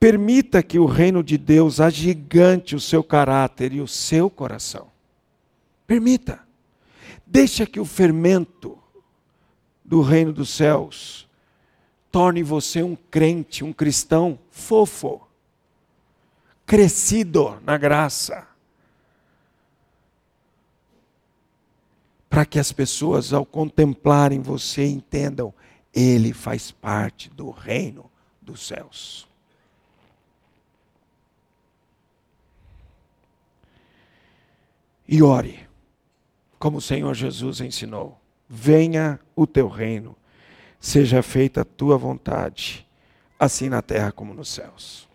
[0.00, 4.88] permita que o reino de Deus agigante o seu caráter e o seu coração.
[5.86, 6.40] Permita.
[7.26, 8.78] Deixa que o fermento
[9.84, 11.28] do reino dos céus
[12.10, 15.20] torne você um crente, um cristão fofo,
[16.64, 18.48] crescido na graça.
[22.28, 25.52] Para que as pessoas, ao contemplarem você, entendam
[25.92, 29.29] ele faz parte do reino dos céus.
[35.12, 35.58] E ore,
[36.56, 38.16] como o Senhor Jesus ensinou:
[38.48, 40.14] venha o teu reino,
[40.78, 42.86] seja feita a tua vontade,
[43.36, 45.08] assim na terra como nos céus.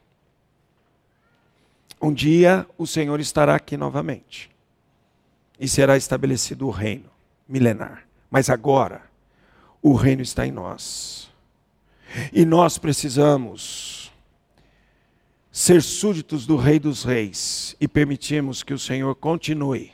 [2.01, 4.51] Um dia o Senhor estará aqui novamente
[5.57, 7.09] e será estabelecido o reino
[7.47, 8.05] milenar.
[8.29, 9.01] Mas agora,
[9.81, 11.31] o reino está em nós.
[12.33, 14.04] E nós precisamos
[15.57, 19.93] ser súditos do Rei dos Reis e permitirmos que o Senhor continue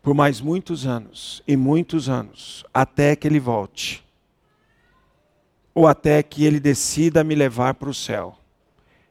[0.00, 4.02] por mais muitos anos e muitos anos, até que Ele volte,
[5.74, 8.38] ou até que Ele decida me levar para o céu,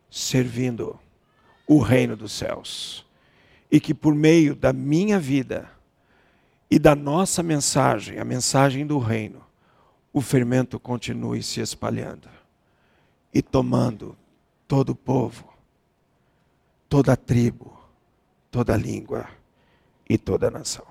[0.09, 0.99] servindo
[1.67, 3.05] o reino dos céus,
[3.71, 5.69] e que por meio da minha vida
[6.71, 9.43] e da nossa mensagem, a mensagem do reino,
[10.11, 12.27] o fermento continue se espalhando
[13.31, 14.17] e tomando
[14.67, 15.47] todo povo,
[16.89, 17.77] toda tribo,
[18.49, 19.27] toda língua
[20.09, 20.85] e toda nação.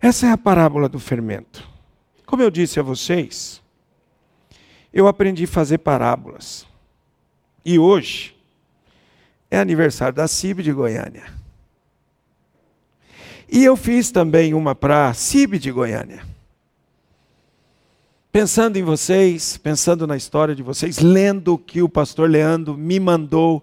[0.00, 1.68] Essa é a parábola do fermento.
[2.26, 3.62] Como eu disse a vocês,
[4.92, 6.66] eu aprendi a fazer parábolas.
[7.64, 8.36] E hoje
[9.50, 11.32] é aniversário da CIB de Goiânia.
[13.48, 16.31] E eu fiz também uma para a CIB de Goiânia
[18.32, 22.98] pensando em vocês, pensando na história de vocês, lendo o que o pastor Leandro me
[22.98, 23.62] mandou.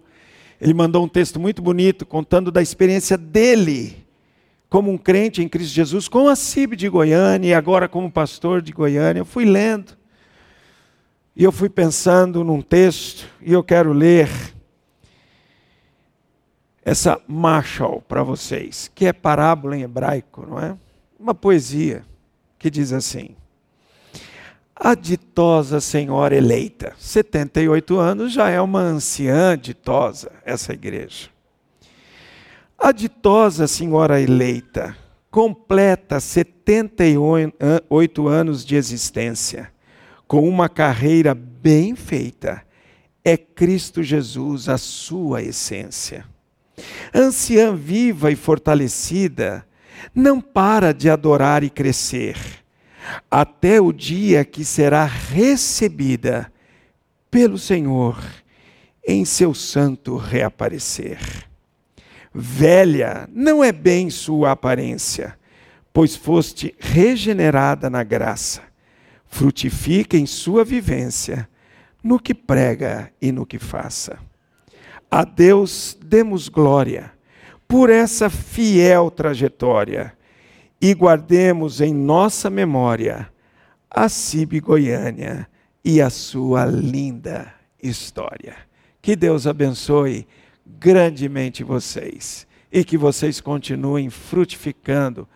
[0.62, 4.06] Ele mandou um texto muito bonito contando da experiência dele
[4.70, 8.62] como um crente em Cristo Jesus, com a CIB de Goiânia e agora como pastor
[8.62, 9.22] de Goiânia.
[9.22, 9.98] Eu fui lendo
[11.36, 14.30] e eu fui pensando num texto e eu quero ler
[16.86, 20.78] essa Marshall para vocês, que é parábola em hebraico, não é?
[21.20, 22.04] Uma poesia
[22.60, 23.36] que diz assim:
[24.80, 31.28] a ditosa senhora eleita, 78 anos, já é uma anciã ditosa, essa igreja.
[32.78, 34.96] A ditosa senhora eleita
[35.30, 39.70] completa 78 anos de existência,
[40.26, 42.64] com uma carreira bem feita.
[43.22, 46.24] É Cristo Jesus a sua essência.
[47.14, 49.68] Anciã viva e fortalecida,
[50.16, 52.59] não para de adorar e crescer
[53.30, 56.52] até o dia que será recebida
[57.30, 58.18] pelo Senhor
[59.08, 61.20] em seu santo reaparecer.
[62.34, 65.38] Velha não é bem sua aparência,
[65.92, 68.62] pois foste regenerada na graça.
[69.26, 71.48] Frutifica em sua vivência,
[72.04, 74.18] no que prega e no que faça.
[75.10, 77.12] A Deus demos glória
[77.68, 80.14] por essa fiel trajetória
[80.82, 83.30] e guardemos em nossa memória
[83.90, 85.48] a CIB Goiânia
[85.84, 88.56] e a sua linda história.
[89.02, 90.28] Que Deus abençoe
[90.66, 95.28] grandemente vocês e que vocês continuem frutificando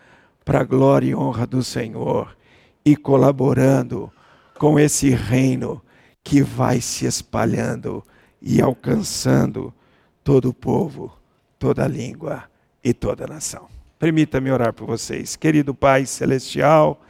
[0.44, 2.36] para a glória e honra do Senhor
[2.84, 4.12] e colaborando
[4.58, 5.82] com esse reino
[6.22, 8.04] que vai se espalhando
[8.40, 9.74] e alcançando
[10.22, 11.12] todo o povo,
[11.58, 12.44] toda a língua
[12.82, 13.73] e toda a nação.
[14.04, 15.34] Permita-me orar por vocês.
[15.34, 17.00] Querido Pai Celestial,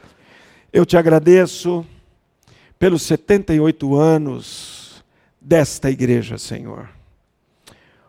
[0.71, 1.85] eu te agradeço
[2.79, 5.03] pelos 78 anos
[5.41, 6.87] desta igreja, Senhor.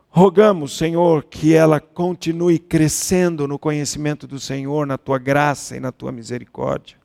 [0.08, 5.90] Rogamos, Senhor, que ela continue crescendo no conhecimento do Senhor, na tua graça e na
[5.90, 6.96] tua misericórdia.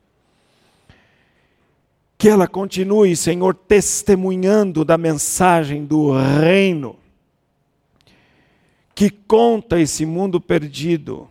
[2.16, 6.94] Que ela continue, Senhor, testemunhando da mensagem do reino,
[8.94, 11.28] que conta esse mundo perdido,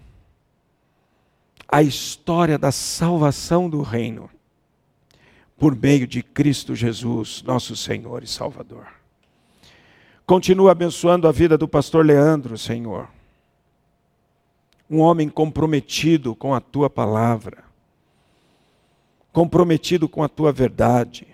[1.72, 4.30] a história da salvação do reino,
[5.57, 8.88] por meio de Cristo Jesus, nosso Senhor e Salvador.
[10.26, 13.07] Continua abençoando a vida do pastor Leandro, Senhor.
[14.89, 17.63] Um homem comprometido com a tua palavra,
[19.32, 21.26] comprometido com a tua verdade.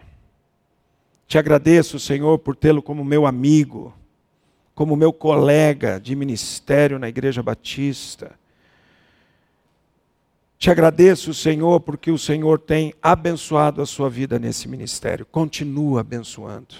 [1.27, 3.91] Te agradeço, Senhor, por tê-lo como meu amigo,
[4.75, 8.37] como meu colega de ministério na Igreja Batista.
[10.57, 15.25] Te agradeço, Senhor, porque o Senhor tem abençoado a sua vida nesse ministério.
[15.25, 16.73] Continua abençoando.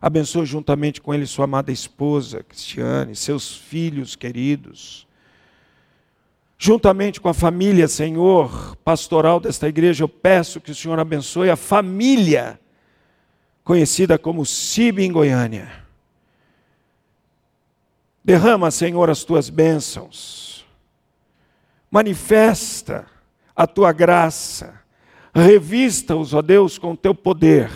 [0.00, 5.08] Abençoe juntamente com ele sua amada esposa, Cristiane, seus filhos queridos.
[6.56, 11.56] Juntamente com a família, Senhor, pastoral desta igreja, eu peço que o Senhor abençoe a
[11.56, 12.60] família
[13.64, 15.84] conhecida como CIB em Goiânia.
[18.24, 20.64] Derrama, Senhor, as tuas bênçãos.
[21.90, 23.15] Manifesta
[23.56, 24.80] a tua graça.
[25.34, 27.70] Revista-os, ó Deus, com o teu poder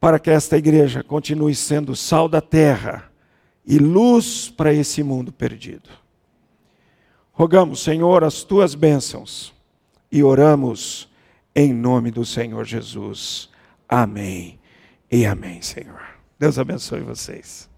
[0.00, 3.10] para que esta igreja continue sendo sal da terra
[3.66, 5.90] e luz para esse mundo perdido.
[7.32, 9.52] Rogamos, Senhor, as tuas bênçãos
[10.10, 11.08] e oramos
[11.54, 13.50] em nome do Senhor Jesus.
[13.88, 14.58] Amém
[15.10, 16.00] e amém, Senhor.
[16.38, 17.75] Deus abençoe vocês.